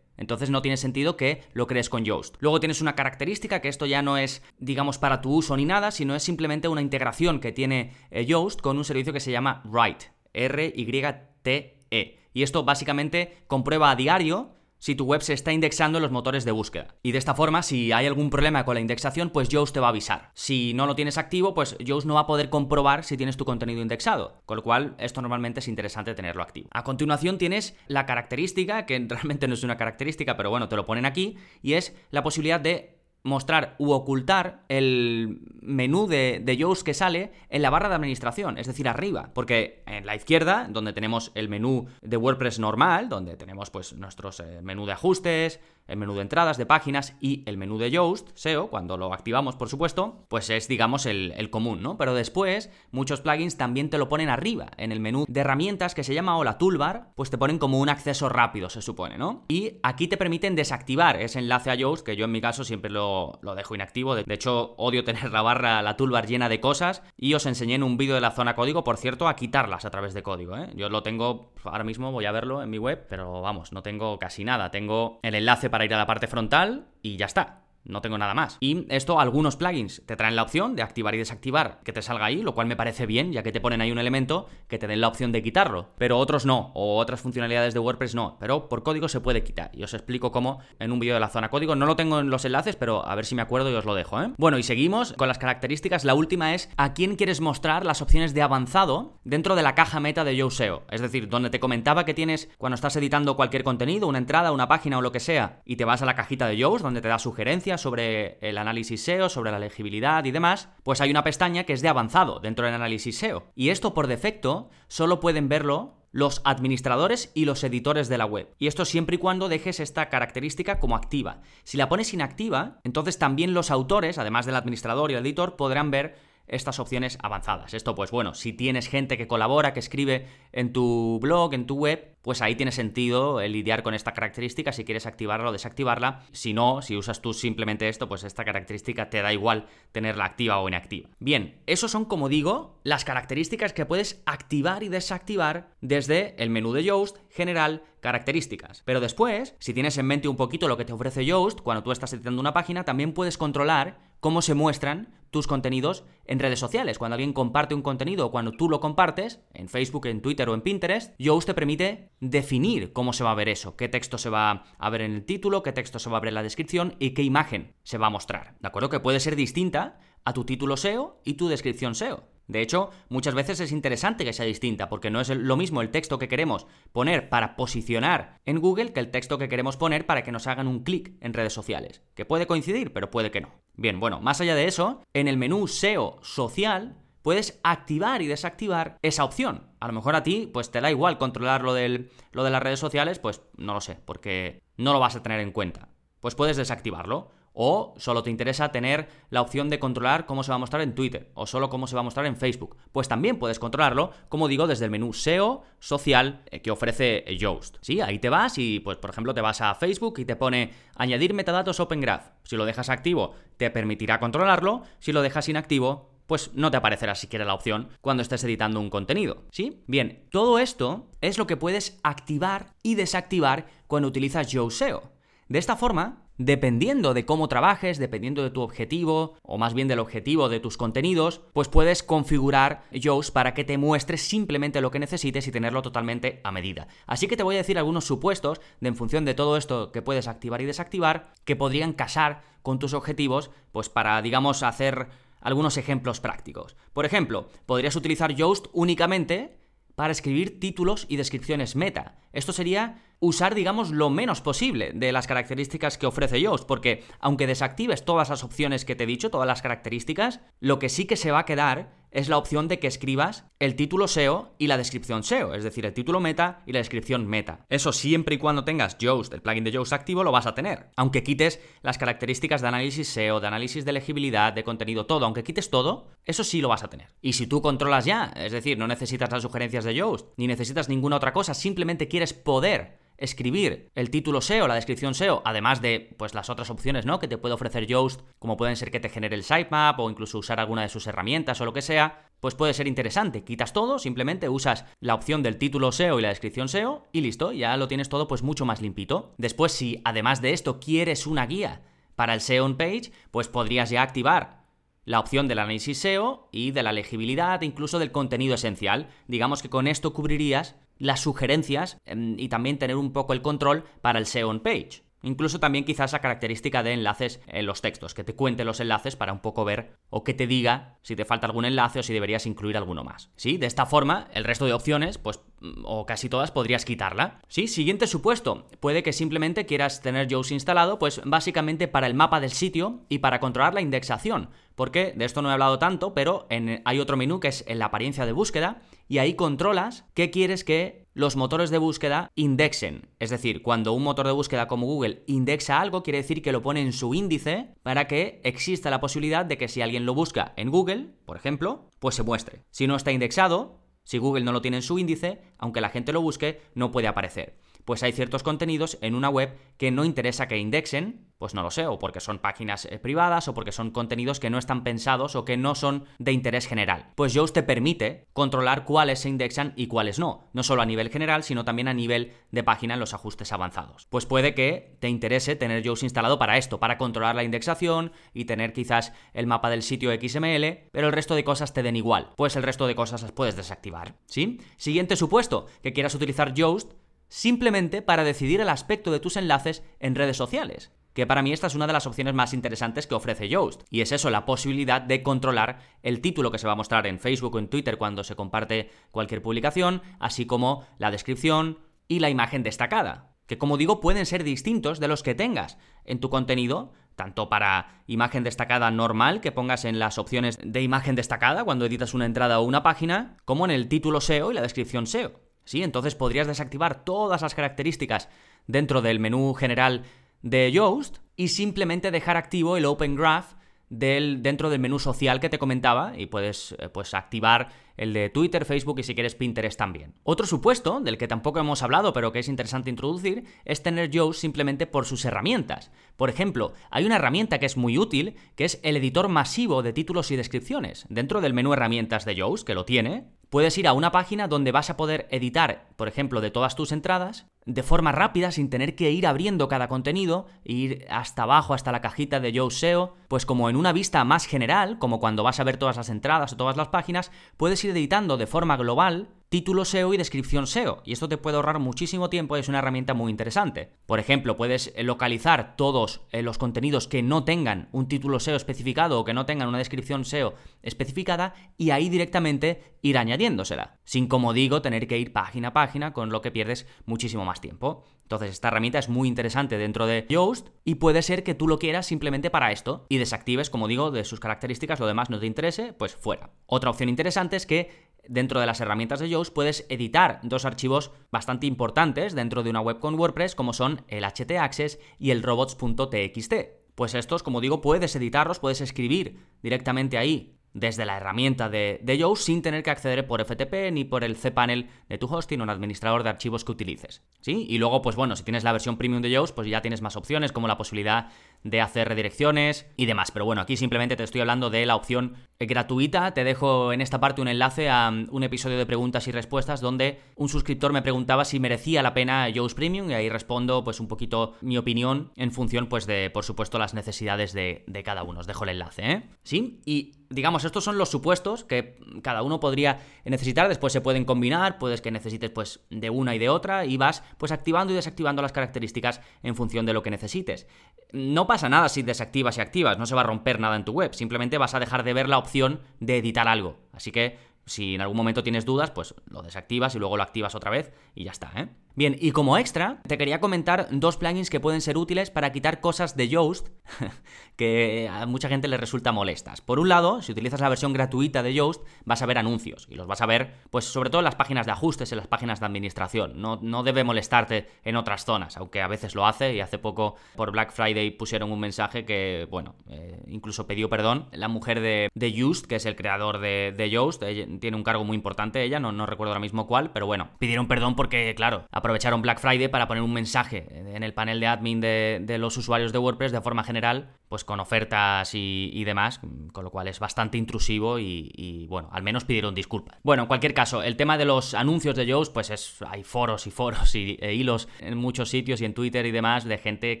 Entonces 0.16 0.50
no 0.50 0.62
tiene 0.62 0.76
sentido 0.76 1.16
que 1.16 1.42
lo 1.52 1.66
crees 1.66 1.88
con 1.88 2.04
Yoast. 2.04 2.36
Luego 2.40 2.60
tienes 2.60 2.80
una 2.80 2.94
característica 2.94 3.60
que 3.60 3.68
esto 3.68 3.86
ya 3.86 4.02
no 4.02 4.16
es, 4.16 4.42
digamos, 4.58 4.98
para 4.98 5.20
tu 5.20 5.34
uso 5.34 5.56
ni 5.56 5.64
nada, 5.64 5.90
sino 5.90 6.14
es 6.14 6.22
simplemente 6.22 6.68
una 6.68 6.82
integración 6.82 7.40
que 7.40 7.52
tiene 7.52 7.92
eh, 8.10 8.24
Yoast 8.24 8.60
con 8.60 8.76
un 8.76 8.84
servicio 8.84 9.12
que 9.12 9.20
se 9.20 9.32
llama 9.32 9.62
Write. 9.64 10.12
R-Y-T-E. 10.32 12.18
Y 12.32 12.42
esto 12.42 12.64
básicamente 12.64 13.44
comprueba 13.46 13.90
a 13.90 13.96
diario 13.96 14.50
si 14.84 14.94
tu 14.94 15.06
web 15.06 15.22
se 15.22 15.32
está 15.32 15.50
indexando 15.50 15.96
en 15.96 16.02
los 16.02 16.10
motores 16.10 16.44
de 16.44 16.52
búsqueda. 16.52 16.94
Y 17.02 17.12
de 17.12 17.18
esta 17.18 17.34
forma, 17.34 17.62
si 17.62 17.90
hay 17.92 18.04
algún 18.04 18.28
problema 18.28 18.66
con 18.66 18.74
la 18.74 18.82
indexación, 18.82 19.30
pues 19.30 19.48
Yoast 19.48 19.72
te 19.72 19.80
va 19.80 19.86
a 19.86 19.88
avisar. 19.88 20.30
Si 20.34 20.74
no 20.74 20.84
lo 20.84 20.94
tienes 20.94 21.16
activo, 21.16 21.54
pues 21.54 21.74
Yoast 21.78 22.06
no 22.06 22.12
va 22.12 22.20
a 22.20 22.26
poder 22.26 22.50
comprobar 22.50 23.02
si 23.02 23.16
tienes 23.16 23.38
tu 23.38 23.46
contenido 23.46 23.80
indexado. 23.80 24.42
Con 24.44 24.58
lo 24.58 24.62
cual, 24.62 24.94
esto 24.98 25.22
normalmente 25.22 25.60
es 25.60 25.68
interesante 25.68 26.14
tenerlo 26.14 26.42
activo. 26.42 26.68
A 26.70 26.84
continuación 26.84 27.38
tienes 27.38 27.74
la 27.86 28.04
característica, 28.04 28.84
que 28.84 28.98
realmente 29.08 29.48
no 29.48 29.54
es 29.54 29.62
una 29.62 29.78
característica, 29.78 30.36
pero 30.36 30.50
bueno, 30.50 30.68
te 30.68 30.76
lo 30.76 30.84
ponen 30.84 31.06
aquí, 31.06 31.38
y 31.62 31.72
es 31.72 31.96
la 32.10 32.22
posibilidad 32.22 32.60
de 32.60 32.98
mostrar 33.24 33.74
u 33.78 33.90
ocultar 33.92 34.60
el 34.68 35.40
menú 35.62 36.06
de, 36.06 36.40
de 36.44 36.74
que 36.84 36.94
sale 36.94 37.32
en 37.48 37.62
la 37.62 37.70
barra 37.70 37.88
de 37.88 37.94
administración, 37.94 38.58
es 38.58 38.66
decir, 38.66 38.86
arriba. 38.86 39.30
Porque 39.32 39.82
en 39.86 40.04
la 40.04 40.14
izquierda, 40.14 40.68
donde 40.70 40.92
tenemos 40.92 41.32
el 41.34 41.48
menú 41.48 41.86
de 42.02 42.16
WordPress 42.18 42.58
normal, 42.58 43.08
donde 43.08 43.36
tenemos 43.36 43.70
pues 43.70 43.94
nuestros 43.94 44.40
eh, 44.40 44.60
menú 44.62 44.84
de 44.84 44.92
ajustes, 44.92 45.58
el 45.86 45.96
menú 45.96 46.14
de 46.14 46.22
entradas 46.22 46.56
de 46.56 46.66
páginas 46.66 47.16
y 47.20 47.42
el 47.46 47.56
menú 47.56 47.78
de 47.78 47.90
Yoast, 47.90 48.30
SEO, 48.34 48.68
cuando 48.68 48.96
lo 48.96 49.12
activamos, 49.12 49.56
por 49.56 49.68
supuesto, 49.68 50.24
pues 50.28 50.50
es, 50.50 50.68
digamos, 50.68 51.06
el, 51.06 51.50
común, 51.50 51.82
¿no? 51.82 51.96
Pero 51.98 52.14
después, 52.14 52.70
muchos 52.90 53.20
plugins 53.20 53.56
también 53.56 53.90
te 53.90 53.98
lo 53.98 54.08
ponen 54.08 54.30
arriba, 54.30 54.70
en 54.76 54.92
el 54.92 55.00
menú 55.00 55.24
de 55.28 55.40
herramientas 55.40 55.94
que 55.94 56.04
se 56.04 56.14
llama 56.14 56.38
o 56.38 56.44
la 56.44 56.58
toolbar, 56.58 57.12
pues 57.14 57.30
te 57.30 57.38
ponen 57.38 57.58
como 57.58 57.78
un 57.78 57.88
acceso 57.88 58.28
rápido, 58.28 58.70
se 58.70 58.82
supone, 58.82 59.18
¿no? 59.18 59.44
Y 59.48 59.78
aquí 59.82 60.08
te 60.08 60.16
permiten 60.16 60.56
desactivar 60.56 61.20
ese 61.20 61.38
enlace 61.38 61.70
a 61.70 61.74
Yoast, 61.74 62.04
que 62.04 62.16
yo 62.16 62.24
en 62.24 62.32
mi 62.32 62.40
caso 62.40 62.64
siempre 62.64 62.90
lo, 62.90 63.38
lo 63.42 63.54
dejo 63.54 63.74
inactivo. 63.74 64.14
De 64.14 64.34
hecho, 64.34 64.74
odio 64.78 65.04
tener 65.04 65.30
la 65.30 65.42
barra, 65.42 65.82
la 65.82 65.96
toolbar 65.96 66.26
llena 66.26 66.48
de 66.48 66.60
cosas, 66.60 67.02
y 67.16 67.34
os 67.34 67.46
enseñé 67.46 67.74
en 67.74 67.82
un 67.82 67.96
vídeo 67.96 68.14
de 68.14 68.20
la 68.20 68.30
zona 68.30 68.54
código, 68.54 68.84
por 68.84 68.96
cierto, 68.96 69.28
a 69.28 69.36
quitarlas 69.36 69.84
a 69.84 69.90
través 69.90 70.14
de 70.14 70.22
código, 70.22 70.56
¿eh? 70.56 70.70
Yo 70.74 70.88
lo 70.88 71.02
tengo, 71.02 71.52
ahora 71.64 71.84
mismo 71.84 72.10
voy 72.10 72.24
a 72.24 72.32
verlo 72.32 72.62
en 72.62 72.70
mi 72.70 72.78
web, 72.78 73.06
pero 73.08 73.42
vamos, 73.42 73.72
no 73.72 73.82
tengo 73.82 74.18
casi 74.18 74.44
nada. 74.44 74.70
Tengo 74.70 75.20
el 75.22 75.34
enlace 75.34 75.70
para 75.74 75.86
ir 75.86 75.92
a 75.92 75.98
la 75.98 76.06
parte 76.06 76.28
frontal 76.28 76.86
y 77.02 77.16
ya 77.16 77.26
está. 77.26 77.63
No 77.84 78.00
tengo 78.00 78.18
nada 78.18 78.34
más. 78.34 78.56
Y 78.60 78.86
esto, 78.88 79.20
algunos 79.20 79.56
plugins 79.56 80.02
te 80.06 80.16
traen 80.16 80.36
la 80.36 80.42
opción 80.42 80.74
de 80.74 80.82
activar 80.82 81.14
y 81.14 81.18
desactivar 81.18 81.80
que 81.84 81.92
te 81.92 82.02
salga 82.02 82.26
ahí, 82.26 82.42
lo 82.42 82.54
cual 82.54 82.66
me 82.66 82.76
parece 82.76 83.06
bien, 83.06 83.32
ya 83.32 83.42
que 83.42 83.52
te 83.52 83.60
ponen 83.60 83.80
ahí 83.80 83.92
un 83.92 83.98
elemento 83.98 84.46
que 84.68 84.78
te 84.78 84.86
den 84.86 85.00
la 85.00 85.08
opción 85.08 85.32
de 85.32 85.42
quitarlo. 85.42 85.90
Pero 85.98 86.18
otros 86.18 86.46
no, 86.46 86.72
o 86.74 86.98
otras 86.98 87.20
funcionalidades 87.20 87.74
de 87.74 87.80
WordPress 87.80 88.14
no. 88.14 88.36
Pero 88.40 88.68
por 88.68 88.82
código 88.82 89.08
se 89.08 89.20
puede 89.20 89.42
quitar. 89.42 89.70
Y 89.74 89.82
os 89.82 89.94
explico 89.94 90.32
cómo 90.32 90.60
en 90.78 90.92
un 90.92 90.98
vídeo 90.98 91.14
de 91.14 91.20
la 91.20 91.28
zona 91.28 91.50
código. 91.50 91.76
No 91.76 91.86
lo 91.86 91.96
tengo 91.96 92.20
en 92.20 92.30
los 92.30 92.44
enlaces, 92.44 92.76
pero 92.76 93.06
a 93.06 93.14
ver 93.14 93.26
si 93.26 93.34
me 93.34 93.42
acuerdo 93.42 93.70
y 93.70 93.74
os 93.74 93.84
lo 93.84 93.94
dejo, 93.94 94.22
¿eh? 94.22 94.32
Bueno, 94.38 94.58
y 94.58 94.62
seguimos 94.62 95.12
con 95.12 95.28
las 95.28 95.38
características. 95.38 96.04
La 96.04 96.14
última 96.14 96.54
es 96.54 96.70
a 96.76 96.94
quién 96.94 97.16
quieres 97.16 97.40
mostrar 97.40 97.84
las 97.84 98.02
opciones 98.02 98.34
de 98.34 98.42
avanzado 98.42 99.18
dentro 99.24 99.54
de 99.56 99.62
la 99.62 99.74
caja 99.74 100.00
meta 100.00 100.24
de 100.24 100.36
YoSeo. 100.36 100.84
Es 100.90 101.00
decir, 101.00 101.28
donde 101.28 101.50
te 101.50 101.60
comentaba 101.60 102.04
que 102.04 102.14
tienes 102.14 102.48
cuando 102.58 102.74
estás 102.74 102.96
editando 102.96 103.36
cualquier 103.36 103.64
contenido, 103.64 104.08
una 104.08 104.18
entrada, 104.18 104.52
una 104.52 104.68
página 104.68 104.98
o 104.98 105.02
lo 105.02 105.12
que 105.12 105.20
sea, 105.20 105.60
y 105.64 105.76
te 105.76 105.84
vas 105.84 106.02
a 106.02 106.06
la 106.06 106.14
cajita 106.14 106.46
de 106.46 106.56
Yoast, 106.56 106.82
donde 106.82 107.00
te 107.00 107.08
da 107.08 107.18
sugerencias 107.18 107.73
sobre 107.78 108.38
el 108.40 108.58
análisis 108.58 109.02
SEO, 109.02 109.28
sobre 109.28 109.50
la 109.50 109.58
legibilidad 109.58 110.24
y 110.24 110.30
demás, 110.30 110.68
pues 110.82 111.00
hay 111.00 111.10
una 111.10 111.24
pestaña 111.24 111.64
que 111.64 111.72
es 111.72 111.82
de 111.82 111.88
avanzado 111.88 112.40
dentro 112.40 112.64
del 112.64 112.74
análisis 112.74 113.18
SEO. 113.18 113.44
Y 113.54 113.70
esto 113.70 113.94
por 113.94 114.06
defecto 114.06 114.70
solo 114.88 115.20
pueden 115.20 115.48
verlo 115.48 115.94
los 116.14 116.42
administradores 116.44 117.32
y 117.34 117.44
los 117.44 117.64
editores 117.64 118.08
de 118.08 118.18
la 118.18 118.24
web. 118.24 118.54
Y 118.60 118.68
esto 118.68 118.84
siempre 118.84 119.16
y 119.16 119.18
cuando 119.18 119.48
dejes 119.48 119.80
esta 119.80 120.08
característica 120.08 120.78
como 120.78 120.94
activa. 120.94 121.40
Si 121.64 121.76
la 121.76 121.88
pones 121.88 122.14
inactiva, 122.14 122.78
entonces 122.84 123.18
también 123.18 123.52
los 123.52 123.72
autores, 123.72 124.16
además 124.18 124.46
del 124.46 124.54
administrador 124.54 125.10
y 125.10 125.14
el 125.14 125.26
editor, 125.26 125.56
podrán 125.56 125.90
ver 125.90 126.14
estas 126.46 126.78
opciones 126.78 127.18
avanzadas. 127.22 127.74
Esto, 127.74 127.94
pues 127.94 128.10
bueno, 128.10 128.34
si 128.34 128.52
tienes 128.52 128.88
gente 128.88 129.16
que 129.16 129.26
colabora, 129.26 129.72
que 129.72 129.80
escribe 129.80 130.26
en 130.52 130.72
tu 130.72 131.18
blog, 131.20 131.54
en 131.54 131.66
tu 131.66 131.76
web, 131.76 132.14
pues 132.22 132.40
ahí 132.40 132.54
tiene 132.56 132.72
sentido 132.72 133.40
el 133.40 133.52
lidiar 133.52 133.82
con 133.82 133.92
esta 133.94 134.12
característica 134.12 134.72
si 134.72 134.84
quieres 134.84 135.06
activarla 135.06 135.50
o 135.50 135.52
desactivarla. 135.52 136.22
Si 136.32 136.54
no, 136.54 136.80
si 136.80 136.96
usas 136.96 137.20
tú 137.20 137.34
simplemente 137.34 137.88
esto, 137.88 138.08
pues 138.08 138.24
esta 138.24 138.44
característica 138.44 139.10
te 139.10 139.20
da 139.20 139.32
igual 139.32 139.66
tenerla 139.92 140.24
activa 140.24 140.58
o 140.58 140.68
inactiva. 140.68 141.10
Bien, 141.18 141.60
esos 141.66 141.90
son, 141.90 142.06
como 142.06 142.28
digo, 142.28 142.80
las 142.82 143.04
características 143.04 143.72
que 143.72 143.86
puedes 143.86 144.22
activar 144.24 144.82
y 144.82 144.88
desactivar 144.88 145.68
desde 145.80 146.34
el 146.42 146.50
menú 146.50 146.72
de 146.72 146.84
Yoast, 146.84 147.18
general, 147.30 147.82
características. 148.00 148.82
Pero 148.84 149.00
después, 149.00 149.54
si 149.58 149.74
tienes 149.74 149.96
en 149.98 150.06
mente 150.06 150.28
un 150.28 150.36
poquito 150.36 150.68
lo 150.68 150.76
que 150.76 150.84
te 150.84 150.92
ofrece 150.92 151.24
Yoast, 151.24 151.60
cuando 151.60 151.82
tú 151.82 151.92
estás 151.92 152.12
editando 152.12 152.40
una 152.40 152.52
página, 152.52 152.84
también 152.84 153.12
puedes 153.12 153.38
controlar 153.38 153.98
cómo 154.24 154.40
se 154.40 154.54
muestran 154.54 155.12
tus 155.30 155.46
contenidos 155.46 156.02
en 156.24 156.38
redes 156.38 156.58
sociales. 156.58 156.96
Cuando 156.96 157.16
alguien 157.16 157.34
comparte 157.34 157.74
un 157.74 157.82
contenido 157.82 158.24
o 158.24 158.30
cuando 158.30 158.52
tú 158.52 158.70
lo 158.70 158.80
compartes, 158.80 159.44
en 159.52 159.68
Facebook, 159.68 160.06
en 160.06 160.22
Twitter 160.22 160.48
o 160.48 160.54
en 160.54 160.62
Pinterest, 160.62 161.12
Yoast 161.18 161.46
te 161.46 161.52
permite 161.52 162.08
definir 162.20 162.94
cómo 162.94 163.12
se 163.12 163.22
va 163.22 163.32
a 163.32 163.34
ver 163.34 163.50
eso, 163.50 163.76
qué 163.76 163.86
texto 163.90 164.16
se 164.16 164.30
va 164.30 164.64
a 164.78 164.88
ver 164.88 165.02
en 165.02 165.12
el 165.12 165.26
título, 165.26 165.62
qué 165.62 165.72
texto 165.72 165.98
se 165.98 166.08
va 166.08 166.16
a 166.16 166.20
ver 166.20 166.28
en 166.28 166.36
la 166.36 166.42
descripción 166.42 166.96
y 166.98 167.10
qué 167.10 167.22
imagen 167.22 167.74
se 167.82 167.98
va 167.98 168.06
a 168.06 168.10
mostrar. 168.10 168.56
¿De 168.60 168.68
acuerdo? 168.68 168.88
Que 168.88 169.00
puede 169.00 169.20
ser 169.20 169.36
distinta 169.36 170.00
a 170.24 170.32
tu 170.32 170.46
título 170.46 170.78
SEO 170.78 171.20
y 171.22 171.34
tu 171.34 171.48
descripción 171.48 171.94
SEO. 171.94 172.24
De 172.46 172.60
hecho, 172.60 172.90
muchas 173.08 173.34
veces 173.34 173.60
es 173.60 173.72
interesante 173.72 174.24
que 174.24 174.32
sea 174.32 174.44
distinta, 174.44 174.88
porque 174.88 175.10
no 175.10 175.20
es 175.20 175.30
lo 175.30 175.56
mismo 175.56 175.80
el 175.80 175.90
texto 175.90 176.18
que 176.18 176.28
queremos 176.28 176.66
poner 176.92 177.28
para 177.28 177.56
posicionar 177.56 178.40
en 178.44 178.60
Google 178.60 178.92
que 178.92 179.00
el 179.00 179.10
texto 179.10 179.38
que 179.38 179.48
queremos 179.48 179.76
poner 179.76 180.06
para 180.06 180.22
que 180.22 180.32
nos 180.32 180.46
hagan 180.46 180.68
un 180.68 180.84
clic 180.84 181.14
en 181.20 181.32
redes 181.32 181.52
sociales. 181.52 182.02
Que 182.14 182.26
puede 182.26 182.46
coincidir, 182.46 182.92
pero 182.92 183.10
puede 183.10 183.30
que 183.30 183.40
no. 183.40 183.48
Bien, 183.76 183.98
bueno, 183.98 184.20
más 184.20 184.40
allá 184.40 184.54
de 184.54 184.66
eso, 184.66 185.02
en 185.14 185.28
el 185.28 185.36
menú 185.36 185.66
SEO 185.68 186.18
social 186.22 186.98
puedes 187.22 187.58
activar 187.64 188.20
y 188.20 188.26
desactivar 188.26 188.98
esa 189.00 189.24
opción. 189.24 189.70
A 189.80 189.86
lo 189.86 189.94
mejor 189.94 190.14
a 190.14 190.22
ti, 190.22 190.50
pues 190.52 190.70
te 190.70 190.82
da 190.82 190.90
igual 190.90 191.16
controlar 191.16 191.62
lo, 191.62 191.72
lo 191.72 192.44
de 192.44 192.50
las 192.50 192.62
redes 192.62 192.78
sociales, 192.78 193.18
pues 193.18 193.40
no 193.56 193.72
lo 193.72 193.80
sé, 193.80 193.98
porque 194.04 194.60
no 194.76 194.92
lo 194.92 195.00
vas 195.00 195.16
a 195.16 195.22
tener 195.22 195.40
en 195.40 195.50
cuenta. 195.50 195.88
Pues 196.20 196.34
puedes 196.34 196.58
desactivarlo. 196.58 197.30
O 197.54 197.94
solo 197.96 198.22
te 198.22 198.30
interesa 198.30 198.72
tener 198.72 199.08
la 199.30 199.40
opción 199.40 199.70
de 199.70 199.78
controlar 199.78 200.26
cómo 200.26 200.42
se 200.42 200.50
va 200.50 200.56
a 200.56 200.58
mostrar 200.58 200.82
en 200.82 200.94
Twitter 200.94 201.30
o 201.34 201.46
solo 201.46 201.70
cómo 201.70 201.86
se 201.86 201.94
va 201.94 202.00
a 202.00 202.04
mostrar 202.04 202.26
en 202.26 202.36
Facebook. 202.36 202.76
Pues 202.92 203.08
también 203.08 203.38
puedes 203.38 203.58
controlarlo, 203.58 204.10
como 204.28 204.48
digo, 204.48 204.66
desde 204.66 204.84
el 204.84 204.90
menú 204.90 205.12
SEO 205.12 205.62
social 205.78 206.42
eh, 206.50 206.60
que 206.60 206.70
ofrece 206.70 207.24
Yoast. 207.38 207.76
Sí, 207.80 208.00
ahí 208.00 208.18
te 208.18 208.28
vas 208.28 208.58
y, 208.58 208.80
pues, 208.80 208.98
por 208.98 209.10
ejemplo, 209.10 209.32
te 209.32 209.40
vas 209.40 209.60
a 209.60 209.74
Facebook 209.76 210.18
y 210.18 210.24
te 210.24 210.36
pone 210.36 210.72
añadir 210.96 211.32
metadatos 211.32 211.80
Open 211.80 212.00
Graph. 212.00 212.26
Si 212.42 212.56
lo 212.56 212.64
dejas 212.64 212.90
activo, 212.90 213.34
te 213.56 213.70
permitirá 213.70 214.18
controlarlo. 214.18 214.82
Si 214.98 215.12
lo 215.12 215.22
dejas 215.22 215.48
inactivo, 215.48 216.10
pues 216.26 216.50
no 216.54 216.70
te 216.70 216.76
aparecerá 216.76 217.14
siquiera 217.14 217.44
la 217.44 217.54
opción 217.54 217.88
cuando 218.00 218.22
estés 218.22 218.44
editando 218.44 218.80
un 218.80 218.90
contenido, 218.90 219.44
¿sí? 219.50 219.82
Bien, 219.86 220.26
todo 220.30 220.58
esto 220.58 221.10
es 221.20 221.38
lo 221.38 221.46
que 221.46 221.56
puedes 221.56 221.98
activar 222.02 222.74
y 222.82 222.94
desactivar 222.94 223.66
cuando 223.86 224.08
utilizas 224.08 224.50
Yoast 224.50 224.78
SEO. 224.78 225.12
De 225.48 225.58
esta 225.58 225.76
forma, 225.76 226.23
Dependiendo 226.36 227.14
de 227.14 227.24
cómo 227.24 227.46
trabajes, 227.46 227.98
dependiendo 227.98 228.42
de 228.42 228.50
tu 228.50 228.60
objetivo, 228.60 229.36
o 229.42 229.56
más 229.56 229.72
bien 229.72 229.86
del 229.86 230.00
objetivo 230.00 230.48
de 230.48 230.58
tus 230.58 230.76
contenidos, 230.76 231.42
pues 231.52 231.68
puedes 231.68 232.02
configurar 232.02 232.82
Yoast 232.90 233.32
para 233.32 233.54
que 233.54 233.62
te 233.62 233.78
muestre 233.78 234.16
simplemente 234.16 234.80
lo 234.80 234.90
que 234.90 234.98
necesites 234.98 235.46
y 235.46 235.52
tenerlo 235.52 235.82
totalmente 235.82 236.40
a 236.42 236.50
medida. 236.50 236.88
Así 237.06 237.28
que 237.28 237.36
te 237.36 237.44
voy 237.44 237.54
a 237.54 237.58
decir 237.58 237.78
algunos 237.78 238.04
supuestos 238.04 238.60
de 238.80 238.88
en 238.88 238.96
función 238.96 239.24
de 239.24 239.34
todo 239.34 239.56
esto 239.56 239.92
que 239.92 240.02
puedes 240.02 240.26
activar 240.26 240.60
y 240.60 240.64
desactivar, 240.64 241.32
que 241.44 241.54
podrían 241.54 241.92
casar 241.92 242.42
con 242.62 242.80
tus 242.80 242.94
objetivos, 242.94 243.52
pues 243.70 243.88
para, 243.88 244.20
digamos, 244.20 244.64
hacer 244.64 245.06
algunos 245.40 245.76
ejemplos 245.76 246.18
prácticos. 246.20 246.74
Por 246.92 247.04
ejemplo, 247.04 247.48
podrías 247.66 247.94
utilizar 247.94 248.34
Yoast 248.34 248.66
únicamente 248.72 249.58
para 249.94 250.12
escribir 250.12 250.60
títulos 250.60 251.06
y 251.08 251.16
descripciones 251.16 251.76
meta. 251.76 252.18
Esto 252.32 252.52
sería 252.52 253.02
usar, 253.20 253.54
digamos, 253.54 253.90
lo 253.90 254.10
menos 254.10 254.40
posible 254.40 254.92
de 254.94 255.12
las 255.12 255.26
características 255.26 255.98
que 255.98 256.06
ofrece 256.06 256.40
Yoast, 256.40 256.66
porque 256.66 257.04
aunque 257.20 257.46
desactives 257.46 258.04
todas 258.04 258.28
las 258.28 258.44
opciones 258.44 258.84
que 258.84 258.96
te 258.96 259.04
he 259.04 259.06
dicho, 259.06 259.30
todas 259.30 259.46
las 259.46 259.62
características, 259.62 260.40
lo 260.60 260.78
que 260.78 260.88
sí 260.88 261.06
que 261.06 261.16
se 261.16 261.30
va 261.30 261.40
a 261.40 261.44
quedar 261.44 261.92
es 262.14 262.28
la 262.28 262.38
opción 262.38 262.68
de 262.68 262.78
que 262.78 262.86
escribas 262.86 263.44
el 263.58 263.76
título 263.76 264.08
SEO 264.08 264.54
y 264.56 264.68
la 264.68 264.78
descripción 264.78 265.24
SEO, 265.24 265.52
es 265.54 265.64
decir, 265.64 265.84
el 265.84 265.92
título 265.92 266.20
meta 266.20 266.62
y 266.64 266.72
la 266.72 266.78
descripción 266.78 267.26
meta. 267.26 267.66
Eso 267.68 267.92
siempre 267.92 268.36
y 268.36 268.38
cuando 268.38 268.64
tengas 268.64 268.96
Yoast, 268.98 269.34
el 269.34 269.42
plugin 269.42 269.64
de 269.64 269.72
Yoast 269.72 269.92
activo, 269.92 270.24
lo 270.24 270.32
vas 270.32 270.46
a 270.46 270.54
tener. 270.54 270.90
Aunque 270.96 271.22
quites 271.22 271.60
las 271.82 271.98
características 271.98 272.62
de 272.62 272.68
análisis 272.68 273.08
SEO, 273.08 273.40
de 273.40 273.48
análisis 273.48 273.84
de 273.84 273.92
legibilidad, 273.92 274.52
de 274.52 274.64
contenido, 274.64 275.06
todo, 275.06 275.26
aunque 275.26 275.44
quites 275.44 275.70
todo, 275.70 276.08
eso 276.24 276.44
sí 276.44 276.60
lo 276.60 276.68
vas 276.68 276.84
a 276.84 276.88
tener. 276.88 277.08
Y 277.20 277.34
si 277.34 277.46
tú 277.46 277.60
controlas 277.60 278.04
ya, 278.04 278.32
es 278.36 278.52
decir, 278.52 278.78
no 278.78 278.86
necesitas 278.86 279.30
las 279.30 279.42
sugerencias 279.42 279.84
de 279.84 279.94
Yoast, 279.94 280.28
ni 280.36 280.46
necesitas 280.46 280.88
ninguna 280.88 281.16
otra 281.16 281.32
cosa, 281.32 281.52
simplemente 281.52 282.08
quieres 282.08 282.32
poder 282.32 283.03
escribir 283.16 283.90
el 283.94 284.10
título 284.10 284.40
SEO, 284.40 284.68
la 284.68 284.74
descripción 284.74 285.14
SEO, 285.14 285.42
además 285.44 285.80
de 285.80 286.14
pues 286.18 286.34
las 286.34 286.50
otras 286.50 286.70
opciones, 286.70 287.06
¿no? 287.06 287.18
que 287.18 287.28
te 287.28 287.38
puede 287.38 287.54
ofrecer 287.54 287.86
Yoast, 287.86 288.20
como 288.38 288.56
pueden 288.56 288.76
ser 288.76 288.90
que 288.90 289.00
te 289.00 289.08
genere 289.08 289.36
el 289.36 289.44
sitemap 289.44 289.98
o 290.00 290.10
incluso 290.10 290.38
usar 290.38 290.60
alguna 290.60 290.82
de 290.82 290.88
sus 290.88 291.06
herramientas 291.06 291.60
o 291.60 291.64
lo 291.64 291.72
que 291.72 291.82
sea, 291.82 292.30
pues 292.40 292.54
puede 292.54 292.74
ser 292.74 292.86
interesante. 292.86 293.44
Quitas 293.44 293.72
todo, 293.72 293.98
simplemente 293.98 294.48
usas 294.48 294.84
la 295.00 295.14
opción 295.14 295.42
del 295.42 295.56
título 295.56 295.92
SEO 295.92 296.18
y 296.18 296.22
la 296.22 296.28
descripción 296.28 296.68
SEO 296.68 297.06
y 297.12 297.20
listo, 297.20 297.52
ya 297.52 297.76
lo 297.76 297.88
tienes 297.88 298.08
todo 298.08 298.28
pues 298.28 298.42
mucho 298.42 298.64
más 298.64 298.82
limpito. 298.82 299.34
Después 299.38 299.72
si 299.72 300.00
además 300.04 300.42
de 300.42 300.52
esto 300.52 300.80
quieres 300.80 301.26
una 301.26 301.46
guía 301.46 301.82
para 302.16 302.34
el 302.34 302.40
SEO 302.40 302.64
on 302.64 302.76
page, 302.76 303.12
pues 303.30 303.48
podrías 303.48 303.90
ya 303.90 304.02
activar 304.02 304.64
la 305.04 305.20
opción 305.20 305.48
del 305.48 305.58
análisis 305.58 305.98
SEO 305.98 306.48
y 306.50 306.70
de 306.70 306.82
la 306.82 306.92
legibilidad, 306.92 307.60
incluso 307.62 307.98
del 307.98 308.12
contenido 308.12 308.54
esencial. 308.54 309.08
Digamos 309.28 309.62
que 309.62 309.70
con 309.70 309.86
esto 309.86 310.12
cubrirías 310.12 310.76
las 310.98 311.20
sugerencias 311.20 311.98
em, 312.04 312.38
y 312.38 312.48
también 312.48 312.78
tener 312.78 312.96
un 312.96 313.12
poco 313.12 313.32
el 313.32 313.42
control 313.42 313.84
para 314.00 314.18
el 314.18 314.26
SEO 314.26 314.48
on 314.48 314.60
page. 314.60 315.04
Incluso 315.24 315.58
también 315.58 315.84
quizás 315.84 316.12
la 316.12 316.20
característica 316.20 316.82
de 316.82 316.92
enlaces 316.92 317.40
en 317.46 317.64
los 317.64 317.80
textos, 317.80 318.12
que 318.12 318.24
te 318.24 318.34
cuente 318.34 318.64
los 318.64 318.80
enlaces 318.80 319.16
para 319.16 319.32
un 319.32 319.40
poco 319.40 319.64
ver 319.64 319.96
o 320.10 320.22
que 320.22 320.34
te 320.34 320.46
diga 320.46 320.98
si 321.00 321.16
te 321.16 321.24
falta 321.24 321.46
algún 321.46 321.64
enlace 321.64 321.98
o 321.98 322.02
si 322.02 322.12
deberías 322.12 322.44
incluir 322.44 322.76
alguno 322.76 323.04
más. 323.04 323.30
¿Sí? 323.34 323.56
De 323.56 323.66
esta 323.66 323.86
forma, 323.86 324.28
el 324.34 324.44
resto 324.44 324.66
de 324.66 324.74
opciones, 324.74 325.16
pues, 325.16 325.40
mm, 325.60 325.82
o 325.84 326.04
casi 326.04 326.28
todas, 326.28 326.50
podrías 326.50 326.84
quitarla. 326.84 327.40
¿Sí? 327.48 327.68
Siguiente 327.68 328.06
supuesto. 328.06 328.68
Puede 328.80 329.02
que 329.02 329.14
simplemente 329.14 329.64
quieras 329.64 330.02
tener 330.02 330.28
Yoast 330.28 330.52
instalado, 330.52 330.98
pues 330.98 331.22
básicamente 331.24 331.88
para 331.88 332.06
el 332.06 332.12
mapa 332.12 332.40
del 332.40 332.52
sitio 332.52 333.00
y 333.08 333.18
para 333.18 333.40
controlar 333.40 333.72
la 333.72 333.80
indexación. 333.80 334.50
Porque 334.74 335.14
de 335.16 335.24
esto 335.24 335.40
no 335.40 335.48
he 335.48 335.52
hablado 335.54 335.78
tanto, 335.78 336.12
pero 336.12 336.46
hay 336.84 337.00
otro 337.00 337.16
menú 337.16 337.40
que 337.40 337.48
es 337.48 337.64
en 337.66 337.78
la 337.78 337.86
apariencia 337.86 338.26
de 338.26 338.32
búsqueda 338.32 338.82
y 339.08 339.18
ahí 339.18 339.34
controlas 339.34 340.04
qué 340.14 340.30
quieres 340.30 340.64
que 340.64 341.04
los 341.14 341.36
motores 341.36 341.70
de 341.70 341.78
búsqueda 341.78 342.30
indexen. 342.34 343.08
Es 343.20 343.30
decir, 343.30 343.62
cuando 343.62 343.92
un 343.92 344.02
motor 344.02 344.26
de 344.26 344.32
búsqueda 344.32 344.66
como 344.66 344.86
Google 344.86 345.22
indexa 345.26 345.80
algo, 345.80 346.02
quiere 346.02 346.18
decir 346.18 346.42
que 346.42 346.52
lo 346.52 346.62
pone 346.62 346.80
en 346.80 346.92
su 346.92 347.14
índice 347.14 347.74
para 347.82 348.08
que 348.08 348.40
exista 348.44 348.90
la 348.90 349.00
posibilidad 349.00 349.46
de 349.46 349.56
que 349.56 349.68
si 349.68 349.80
alguien 349.80 350.06
lo 350.06 350.14
busca 350.14 350.52
en 350.56 350.70
Google, 350.70 351.10
por 351.24 351.36
ejemplo, 351.36 351.88
pues 352.00 352.16
se 352.16 352.24
muestre. 352.24 352.62
Si 352.70 352.86
no 352.86 352.96
está 352.96 353.12
indexado, 353.12 353.80
si 354.02 354.18
Google 354.18 354.44
no 354.44 354.52
lo 354.52 354.60
tiene 354.60 354.78
en 354.78 354.82
su 354.82 354.98
índice, 354.98 355.40
aunque 355.58 355.80
la 355.80 355.90
gente 355.90 356.12
lo 356.12 356.20
busque, 356.20 356.60
no 356.74 356.90
puede 356.90 357.08
aparecer 357.08 357.56
pues 357.84 358.02
hay 358.02 358.12
ciertos 358.12 358.42
contenidos 358.42 358.98
en 359.00 359.14
una 359.14 359.28
web 359.28 359.56
que 359.76 359.90
no 359.90 360.04
interesa 360.04 360.48
que 360.48 360.58
indexen, 360.58 361.26
pues 361.38 361.54
no 361.54 361.62
lo 361.62 361.70
sé, 361.70 361.86
o 361.86 361.98
porque 361.98 362.20
son 362.20 362.38
páginas 362.38 362.86
eh, 362.86 362.98
privadas, 362.98 363.48
o 363.48 363.54
porque 363.54 363.72
son 363.72 363.90
contenidos 363.90 364.40
que 364.40 364.50
no 364.50 364.58
están 364.58 364.84
pensados 364.84 365.36
o 365.36 365.44
que 365.44 365.56
no 365.56 365.74
son 365.74 366.06
de 366.18 366.32
interés 366.32 366.66
general. 366.66 367.12
Pues 367.16 367.34
Yoast 367.34 367.54
te 367.54 367.62
permite 367.62 368.28
controlar 368.32 368.84
cuáles 368.84 369.20
se 369.20 369.28
indexan 369.28 369.72
y 369.76 369.88
cuáles 369.88 370.18
no, 370.18 370.48
no 370.52 370.62
solo 370.62 370.82
a 370.82 370.86
nivel 370.86 371.10
general, 371.10 371.42
sino 371.42 371.64
también 371.64 371.88
a 371.88 371.94
nivel 371.94 372.32
de 372.50 372.64
página 372.64 372.94
en 372.94 373.00
los 373.00 373.14
ajustes 373.14 373.52
avanzados. 373.52 374.06
Pues 374.08 374.26
puede 374.26 374.54
que 374.54 374.96
te 375.00 375.08
interese 375.08 375.56
tener 375.56 375.82
Yoast 375.82 376.04
instalado 376.04 376.38
para 376.38 376.56
esto, 376.56 376.80
para 376.80 376.98
controlar 376.98 377.34
la 377.34 377.44
indexación 377.44 378.12
y 378.32 378.46
tener 378.46 378.72
quizás 378.72 379.12
el 379.32 379.46
mapa 379.46 379.70
del 379.70 379.82
sitio 379.82 380.10
XML, 380.12 380.88
pero 380.92 381.08
el 381.08 381.12
resto 381.12 381.34
de 381.34 381.44
cosas 381.44 381.74
te 381.74 381.82
den 381.82 381.96
igual, 381.96 382.30
pues 382.36 382.56
el 382.56 382.62
resto 382.62 382.86
de 382.86 382.94
cosas 382.94 383.22
las 383.22 383.32
puedes 383.32 383.56
desactivar, 383.56 384.14
¿sí? 384.26 384.60
Siguiente 384.76 385.16
supuesto, 385.16 385.66
que 385.82 385.92
quieras 385.92 386.14
utilizar 386.14 386.54
Yoast 386.54 386.92
simplemente 387.34 388.00
para 388.00 388.22
decidir 388.22 388.60
el 388.60 388.68
aspecto 388.68 389.10
de 389.10 389.18
tus 389.18 389.36
enlaces 389.36 389.82
en 389.98 390.14
redes 390.14 390.36
sociales. 390.36 390.92
Que 391.14 391.26
para 391.26 391.42
mí 391.42 391.52
esta 391.52 391.66
es 391.66 391.74
una 391.74 391.88
de 391.88 391.92
las 391.92 392.06
opciones 392.06 392.32
más 392.32 392.54
interesantes 392.54 393.08
que 393.08 393.16
ofrece 393.16 393.48
Yoast. 393.48 393.82
Y 393.90 394.02
es 394.02 394.12
eso, 394.12 394.30
la 394.30 394.46
posibilidad 394.46 395.02
de 395.02 395.24
controlar 395.24 395.80
el 396.04 396.20
título 396.20 396.52
que 396.52 396.58
se 396.58 396.68
va 396.68 396.74
a 396.74 396.76
mostrar 396.76 397.08
en 397.08 397.18
Facebook 397.18 397.56
o 397.56 397.58
en 397.58 397.66
Twitter 397.66 397.98
cuando 397.98 398.22
se 398.22 398.36
comparte 398.36 398.88
cualquier 399.10 399.42
publicación, 399.42 400.00
así 400.20 400.46
como 400.46 400.86
la 400.98 401.10
descripción 401.10 401.80
y 402.06 402.20
la 402.20 402.30
imagen 402.30 402.62
destacada. 402.62 403.34
Que 403.48 403.58
como 403.58 403.78
digo, 403.78 404.00
pueden 404.00 404.26
ser 404.26 404.44
distintos 404.44 405.00
de 405.00 405.08
los 405.08 405.24
que 405.24 405.34
tengas 405.34 405.76
en 406.04 406.20
tu 406.20 406.30
contenido, 406.30 406.92
tanto 407.16 407.48
para 407.48 408.04
imagen 408.06 408.44
destacada 408.44 408.92
normal 408.92 409.40
que 409.40 409.50
pongas 409.50 409.84
en 409.84 409.98
las 409.98 410.18
opciones 410.18 410.60
de 410.64 410.82
imagen 410.82 411.16
destacada 411.16 411.64
cuando 411.64 411.84
editas 411.84 412.14
una 412.14 412.26
entrada 412.26 412.60
o 412.60 412.64
una 412.64 412.84
página, 412.84 413.38
como 413.44 413.64
en 413.64 413.72
el 413.72 413.88
título 413.88 414.20
SEO 414.20 414.52
y 414.52 414.54
la 414.54 414.62
descripción 414.62 415.08
SEO. 415.08 415.42
¿Sí? 415.64 415.82
Entonces 415.82 416.14
podrías 416.14 416.46
desactivar 416.46 417.04
todas 417.04 417.42
las 417.42 417.54
características 417.54 418.28
dentro 418.66 419.02
del 419.02 419.20
menú 419.20 419.54
general 419.54 420.04
de 420.42 420.70
Yoast 420.72 421.18
y 421.36 421.48
simplemente 421.48 422.10
dejar 422.10 422.36
activo 422.36 422.76
el 422.76 422.84
Open 422.84 423.16
Graph 423.16 423.54
del, 423.88 424.42
dentro 424.42 424.70
del 424.70 424.80
menú 424.80 424.98
social 424.98 425.40
que 425.40 425.48
te 425.48 425.58
comentaba 425.58 426.14
y 426.16 426.26
puedes 426.26 426.72
eh, 426.78 426.88
pues, 426.88 427.14
activar 427.14 427.70
el 427.96 428.12
de 428.12 428.28
Twitter, 428.28 428.64
Facebook 428.64 428.98
y 428.98 429.02
si 429.04 429.14
quieres 429.14 429.34
Pinterest 429.34 429.78
también. 429.78 430.14
Otro 430.24 430.46
supuesto, 430.46 431.00
del 431.00 431.16
que 431.16 431.28
tampoco 431.28 431.60
hemos 431.60 431.82
hablado 431.82 432.12
pero 432.12 432.32
que 432.32 432.40
es 432.40 432.48
interesante 432.48 432.90
introducir, 432.90 433.44
es 433.64 433.82
tener 433.82 434.10
Yoast 434.10 434.40
simplemente 434.40 434.86
por 434.86 435.06
sus 435.06 435.24
herramientas. 435.24 435.92
Por 436.16 436.28
ejemplo, 436.28 436.72
hay 436.90 437.04
una 437.04 437.16
herramienta 437.16 437.58
que 437.58 437.66
es 437.66 437.76
muy 437.76 437.98
útil, 437.98 438.34
que 438.56 438.64
es 438.64 438.80
el 438.82 438.96
editor 438.96 439.28
masivo 439.28 439.82
de 439.82 439.92
títulos 439.92 440.30
y 440.30 440.36
descripciones. 440.36 441.06
Dentro 441.08 441.40
del 441.40 441.54
menú 441.54 441.72
herramientas 441.72 442.24
de 442.24 442.34
Yoast, 442.34 442.66
que 442.66 442.74
lo 442.74 442.84
tiene, 442.84 443.28
puedes 443.54 443.78
ir 443.78 443.86
a 443.86 443.92
una 443.92 444.10
página 444.10 444.48
donde 444.48 444.72
vas 444.72 444.90
a 444.90 444.96
poder 444.96 445.28
editar, 445.30 445.86
por 445.94 446.08
ejemplo, 446.08 446.40
de 446.40 446.50
todas 446.50 446.74
tus 446.74 446.90
entradas, 446.90 447.46
de 447.64 447.84
forma 447.84 448.10
rápida, 448.10 448.50
sin 448.50 448.68
tener 448.68 448.96
que 448.96 449.12
ir 449.12 449.28
abriendo 449.28 449.68
cada 449.68 449.86
contenido, 449.86 450.48
e 450.64 450.72
ir 450.72 451.06
hasta 451.08 451.44
abajo, 451.44 451.72
hasta 451.72 451.92
la 451.92 452.00
cajita 452.00 452.40
de 452.40 452.50
Yoast 452.50 452.78
SEO, 452.78 453.14
pues 453.28 453.46
como 453.46 453.70
en 453.70 453.76
una 453.76 453.92
vista 453.92 454.24
más 454.24 454.46
general, 454.46 454.98
como 454.98 455.20
cuando 455.20 455.44
vas 455.44 455.60
a 455.60 455.64
ver 455.64 455.76
todas 455.76 455.96
las 455.96 456.08
entradas 456.08 456.52
o 456.52 456.56
todas 456.56 456.76
las 456.76 456.88
páginas, 456.88 457.30
puedes 457.56 457.84
ir 457.84 457.92
editando 457.92 458.36
de 458.36 458.48
forma 458.48 458.76
global 458.76 459.28
título 459.54 459.84
SEO 459.84 460.12
y 460.12 460.16
descripción 460.16 460.66
SEO, 460.66 461.00
y 461.04 461.12
esto 461.12 461.28
te 461.28 461.38
puede 461.38 461.54
ahorrar 461.54 461.78
muchísimo 461.78 462.28
tiempo 462.28 462.56
y 462.56 462.60
es 462.60 462.68
una 462.68 462.80
herramienta 462.80 463.14
muy 463.14 463.30
interesante. 463.30 463.88
Por 464.04 464.18
ejemplo, 464.18 464.56
puedes 464.56 464.92
localizar 464.98 465.76
todos 465.76 466.22
eh, 466.32 466.42
los 466.42 466.58
contenidos 466.58 467.06
que 467.06 467.22
no 467.22 467.44
tengan 467.44 467.88
un 467.92 468.08
título 468.08 468.40
SEO 468.40 468.56
especificado 468.56 469.20
o 469.20 469.24
que 469.24 469.32
no 469.32 469.46
tengan 469.46 469.68
una 469.68 469.78
descripción 469.78 470.24
SEO 470.24 470.54
especificada 470.82 471.54
y 471.76 471.90
ahí 471.90 472.08
directamente 472.08 472.96
ir 473.00 473.16
añadiéndosela, 473.16 474.00
sin 474.02 474.26
como 474.26 474.54
digo 474.54 474.82
tener 474.82 475.06
que 475.06 475.18
ir 475.18 475.32
página 475.32 475.68
a 475.68 475.72
página 475.72 476.12
con 476.12 476.30
lo 476.30 476.40
que 476.40 476.50
pierdes 476.50 476.88
muchísimo 477.06 477.44
más 477.44 477.60
tiempo. 477.60 478.02
Entonces 478.22 478.50
esta 478.50 478.68
herramienta 478.68 478.98
es 478.98 479.08
muy 479.08 479.28
interesante 479.28 479.78
dentro 479.78 480.06
de 480.06 480.26
Yoast 480.28 480.70
y 480.84 480.96
puede 480.96 481.22
ser 481.22 481.44
que 481.44 481.54
tú 481.54 481.68
lo 481.68 481.78
quieras 481.78 482.06
simplemente 482.06 482.50
para 482.50 482.72
esto 482.72 483.06
y 483.08 483.18
desactives, 483.18 483.70
como 483.70 483.86
digo, 483.86 484.10
de 484.10 484.24
sus 484.24 484.40
características, 484.40 484.98
lo 484.98 485.06
demás 485.06 485.30
no 485.30 485.38
te 485.38 485.46
interese, 485.46 485.92
pues 485.92 486.16
fuera. 486.16 486.50
Otra 486.66 486.90
opción 486.90 487.10
interesante 487.10 487.56
es 487.56 487.66
que 487.66 488.13
dentro 488.28 488.60
de 488.60 488.66
las 488.66 488.80
herramientas 488.80 489.20
de 489.20 489.28
Yoast 489.28 489.52
puedes 489.52 489.86
editar 489.88 490.40
dos 490.42 490.64
archivos 490.64 491.12
bastante 491.30 491.66
importantes 491.66 492.34
dentro 492.34 492.62
de 492.62 492.70
una 492.70 492.80
web 492.80 492.98
con 492.98 493.18
WordPress 493.18 493.54
como 493.54 493.72
son 493.72 494.02
el 494.08 494.24
htaccess 494.24 494.98
y 495.18 495.30
el 495.30 495.42
robots.txt. 495.42 496.54
Pues 496.94 497.14
estos, 497.14 497.42
como 497.42 497.60
digo, 497.60 497.80
puedes 497.80 498.14
editarlos, 498.14 498.60
puedes 498.60 498.80
escribir 498.80 499.38
directamente 499.62 500.16
ahí 500.16 500.54
desde 500.74 501.06
la 501.06 501.16
herramienta 501.16 501.68
de, 501.68 502.00
de 502.02 502.34
sin 502.36 502.60
tener 502.60 502.82
que 502.82 502.90
acceder 502.90 503.26
por 503.26 503.42
FTP 503.44 503.92
ni 503.92 504.04
por 504.04 504.24
el 504.24 504.36
cPanel 504.36 504.90
de 505.08 505.18
tu 505.18 505.26
hosting 505.26 505.60
o 505.60 505.64
el 505.64 505.70
administrador 505.70 506.24
de 506.24 506.30
archivos 506.30 506.64
que 506.64 506.72
utilices. 506.72 507.22
¿Sí? 507.40 507.64
Y 507.68 507.78
luego, 507.78 508.02
pues 508.02 508.16
bueno, 508.16 508.34
si 508.34 508.42
tienes 508.42 508.64
la 508.64 508.72
versión 508.72 508.98
premium 508.98 509.22
de 509.22 509.30
Yoast, 509.30 509.54
pues 509.54 509.68
ya 509.68 509.80
tienes 509.80 510.02
más 510.02 510.16
opciones 510.16 510.50
como 510.50 510.66
la 510.66 510.76
posibilidad 510.76 511.28
de 511.64 511.80
hacer 511.80 512.08
redirecciones 512.08 512.86
y 512.96 513.06
demás. 513.06 513.30
Pero 513.30 513.46
bueno, 513.46 513.62
aquí 513.62 513.76
simplemente 513.76 514.16
te 514.16 514.22
estoy 514.22 514.42
hablando 514.42 514.70
de 514.70 514.86
la 514.86 514.96
opción 514.96 515.34
gratuita. 515.58 516.34
Te 516.34 516.44
dejo 516.44 516.92
en 516.92 517.00
esta 517.00 517.20
parte 517.20 517.40
un 517.40 517.48
enlace 517.48 517.88
a 517.88 518.10
um, 518.10 518.26
un 518.30 518.44
episodio 518.44 518.76
de 518.76 518.86
preguntas 518.86 519.26
y 519.28 519.32
respuestas 519.32 519.80
donde 519.80 520.20
un 520.36 520.48
suscriptor 520.48 520.92
me 520.92 521.02
preguntaba 521.02 521.44
si 521.44 521.58
merecía 521.58 522.02
la 522.02 522.12
pena 522.12 522.48
Yoast 522.48 522.76
Premium 522.76 523.10
y 523.10 523.14
ahí 523.14 523.28
respondo 523.28 523.82
pues 523.82 523.98
un 523.98 524.08
poquito 524.08 524.54
mi 524.60 524.76
opinión 524.76 525.32
en 525.36 525.52
función 525.52 525.88
pues 525.88 526.06
de, 526.06 526.30
por 526.30 526.44
supuesto, 526.44 526.78
las 526.78 526.92
necesidades 526.92 527.52
de, 527.52 527.84
de 527.86 528.02
cada 528.02 528.22
uno. 528.22 528.40
Os 528.40 528.46
dejo 528.46 528.64
el 528.64 528.70
enlace, 528.70 529.10
¿eh? 529.10 529.22
Sí, 529.42 529.80
y 529.86 530.12
digamos, 530.28 530.64
estos 530.64 530.84
son 530.84 530.98
los 530.98 531.08
supuestos 531.08 531.64
que 531.64 531.96
cada 532.22 532.42
uno 532.42 532.60
podría 532.60 533.00
necesitar, 533.24 533.68
después 533.68 533.92
se 533.92 534.00
pueden 534.00 534.24
combinar, 534.24 534.78
puedes 534.78 535.00
que 535.00 535.10
necesites 535.10 535.50
pues 535.50 535.80
de 535.90 536.10
una 536.10 536.34
y 536.34 536.38
de 536.38 536.48
otra 536.48 536.84
y 536.84 536.96
vas 536.96 537.22
pues 537.38 537.52
activando 537.52 537.92
y 537.92 537.96
desactivando 537.96 538.42
las 538.42 538.52
características 538.52 539.20
en 539.42 539.54
función 539.54 539.86
de 539.86 539.92
lo 539.92 540.02
que 540.02 540.10
necesites. 540.10 540.66
No 541.12 541.46
pasa 541.54 541.68
nada 541.68 541.88
si 541.88 542.02
desactivas 542.02 542.58
y 542.58 542.60
activas, 542.60 542.98
no 542.98 543.06
se 543.06 543.14
va 543.14 543.20
a 543.20 543.24
romper 543.24 543.60
nada 543.60 543.76
en 543.76 543.84
tu 543.84 543.92
web, 543.92 544.12
simplemente 544.12 544.58
vas 544.58 544.74
a 544.74 544.80
dejar 544.80 545.04
de 545.04 545.12
ver 545.12 545.28
la 545.28 545.38
opción 545.38 545.82
de 546.00 546.18
editar 546.18 546.48
algo. 546.48 546.80
Así 546.92 547.12
que 547.12 547.38
Si 547.66 547.94
en 547.94 548.00
algún 548.00 548.16
momento 548.16 548.42
tienes 548.42 548.64
dudas, 548.64 548.90
pues 548.90 549.14
lo 549.26 549.40
desactivas 549.40 549.94
y 549.94 549.98
luego 549.98 550.16
lo 550.16 550.22
activas 550.24 550.54
otra 550.54 550.70
vez 550.70 550.92
y 551.14 551.24
ya 551.24 551.30
está, 551.30 551.52
¿eh? 551.56 551.68
Bien, 551.96 552.16
y 552.18 552.32
como 552.32 552.58
extra, 552.58 553.00
te 553.06 553.16
quería 553.16 553.38
comentar 553.38 553.86
dos 553.92 554.16
plugins 554.16 554.50
que 554.50 554.58
pueden 554.58 554.80
ser 554.80 554.98
útiles 554.98 555.30
para 555.30 555.52
quitar 555.52 555.80
cosas 555.80 556.16
de 556.16 556.28
Yoast 556.28 556.68
que 557.56 558.10
a 558.10 558.26
mucha 558.26 558.48
gente 558.48 558.66
le 558.66 558.76
resulta 558.76 559.12
molestas. 559.12 559.60
Por 559.60 559.78
un 559.78 559.88
lado, 559.88 560.20
si 560.20 560.32
utilizas 560.32 560.60
la 560.60 560.68
versión 560.68 560.92
gratuita 560.92 561.44
de 561.44 561.54
Yoast, 561.54 561.82
vas 562.04 562.20
a 562.20 562.26
ver 562.26 562.38
anuncios 562.38 562.88
y 562.90 562.96
los 562.96 563.06
vas 563.06 563.20
a 563.20 563.26
ver, 563.26 563.54
pues 563.70 563.84
sobre 563.84 564.10
todo 564.10 564.20
en 564.22 564.24
las 564.24 564.34
páginas 564.34 564.66
de 564.66 564.72
ajustes, 564.72 565.12
en 565.12 565.18
las 565.18 565.28
páginas 565.28 565.60
de 565.60 565.66
administración. 565.66 566.40
No, 566.40 566.58
no 566.60 566.82
debe 566.82 567.04
molestarte 567.04 567.68
en 567.84 567.94
otras 567.94 568.24
zonas, 568.24 568.56
aunque 568.56 568.82
a 568.82 568.88
veces 568.88 569.14
lo 569.14 569.24
hace 569.24 569.54
y 569.54 569.60
hace 569.60 569.78
poco 569.78 570.16
por 570.34 570.50
Black 570.50 570.72
Friday 570.72 571.12
pusieron 571.12 571.52
un 571.52 571.60
mensaje 571.60 572.04
que, 572.04 572.48
bueno, 572.50 572.74
eh, 572.88 573.22
incluso 573.28 573.68
pidió 573.68 573.88
perdón. 573.88 574.26
La 574.32 574.48
mujer 574.48 574.80
de, 574.80 575.10
de 575.14 575.32
Yoast, 575.32 575.66
que 575.66 575.76
es 575.76 575.86
el 575.86 575.94
creador 575.94 576.40
de, 576.40 576.74
de 576.76 576.90
Yoast, 576.90 577.22
tiene 577.60 577.76
un 577.76 577.84
cargo 577.84 578.02
muy 578.02 578.16
importante 578.16 578.64
ella, 578.64 578.80
no, 578.80 578.90
no 578.90 579.06
recuerdo 579.06 579.30
ahora 579.30 579.40
mismo 579.40 579.68
cuál, 579.68 579.92
pero 579.92 580.06
bueno, 580.06 580.30
pidieron 580.40 580.66
perdón 580.66 580.96
porque, 580.96 581.34
claro, 581.36 581.66
aprovecharon 581.84 582.22
Black 582.22 582.40
Friday 582.40 582.68
para 582.68 582.88
poner 582.88 583.02
un 583.02 583.12
mensaje 583.12 583.66
en 583.70 584.02
el 584.02 584.14
panel 584.14 584.40
de 584.40 584.46
admin 584.46 584.80
de, 584.80 585.36
los 585.38 585.54
usuarios 585.58 585.92
de 585.92 585.98
WordPress 585.98 586.32
de 586.32 586.40
forma 586.40 586.64
general, 586.64 587.10
pues 587.28 587.44
con 587.44 587.60
ofertas 587.60 588.30
y, 588.32 588.82
demás, 588.84 589.20
con 589.52 589.64
lo 589.64 589.70
cual 589.70 589.88
es 589.88 590.00
bastante 590.00 590.38
intrusivo 590.38 590.98
y, 590.98 591.66
bueno, 591.68 591.90
al 591.92 592.02
menos 592.02 592.24
pidieron 592.24 592.54
disculpas. 592.54 592.98
Bueno, 593.02 593.24
en 593.24 593.26
cualquier 593.28 593.52
caso, 593.52 593.82
el 593.82 593.96
tema 593.96 594.16
de 594.16 594.24
los 594.24 594.54
anuncios 594.54 594.96
de 594.96 595.04
Yoast, 595.04 595.34
pues 595.34 595.50
es, 595.50 595.76
hay 595.86 596.04
foros 596.04 596.46
y 596.46 596.50
foros 596.50 596.94
y, 596.94 597.18
e 597.20 597.34
hilos 597.34 597.68
en 597.80 597.98
muchos 597.98 598.30
sitios 598.30 598.62
y 598.62 598.64
en 598.64 598.72
Twitter 598.72 599.04
y 599.04 599.10
demás 599.10 599.44
de 599.44 599.58
gente 599.58 600.00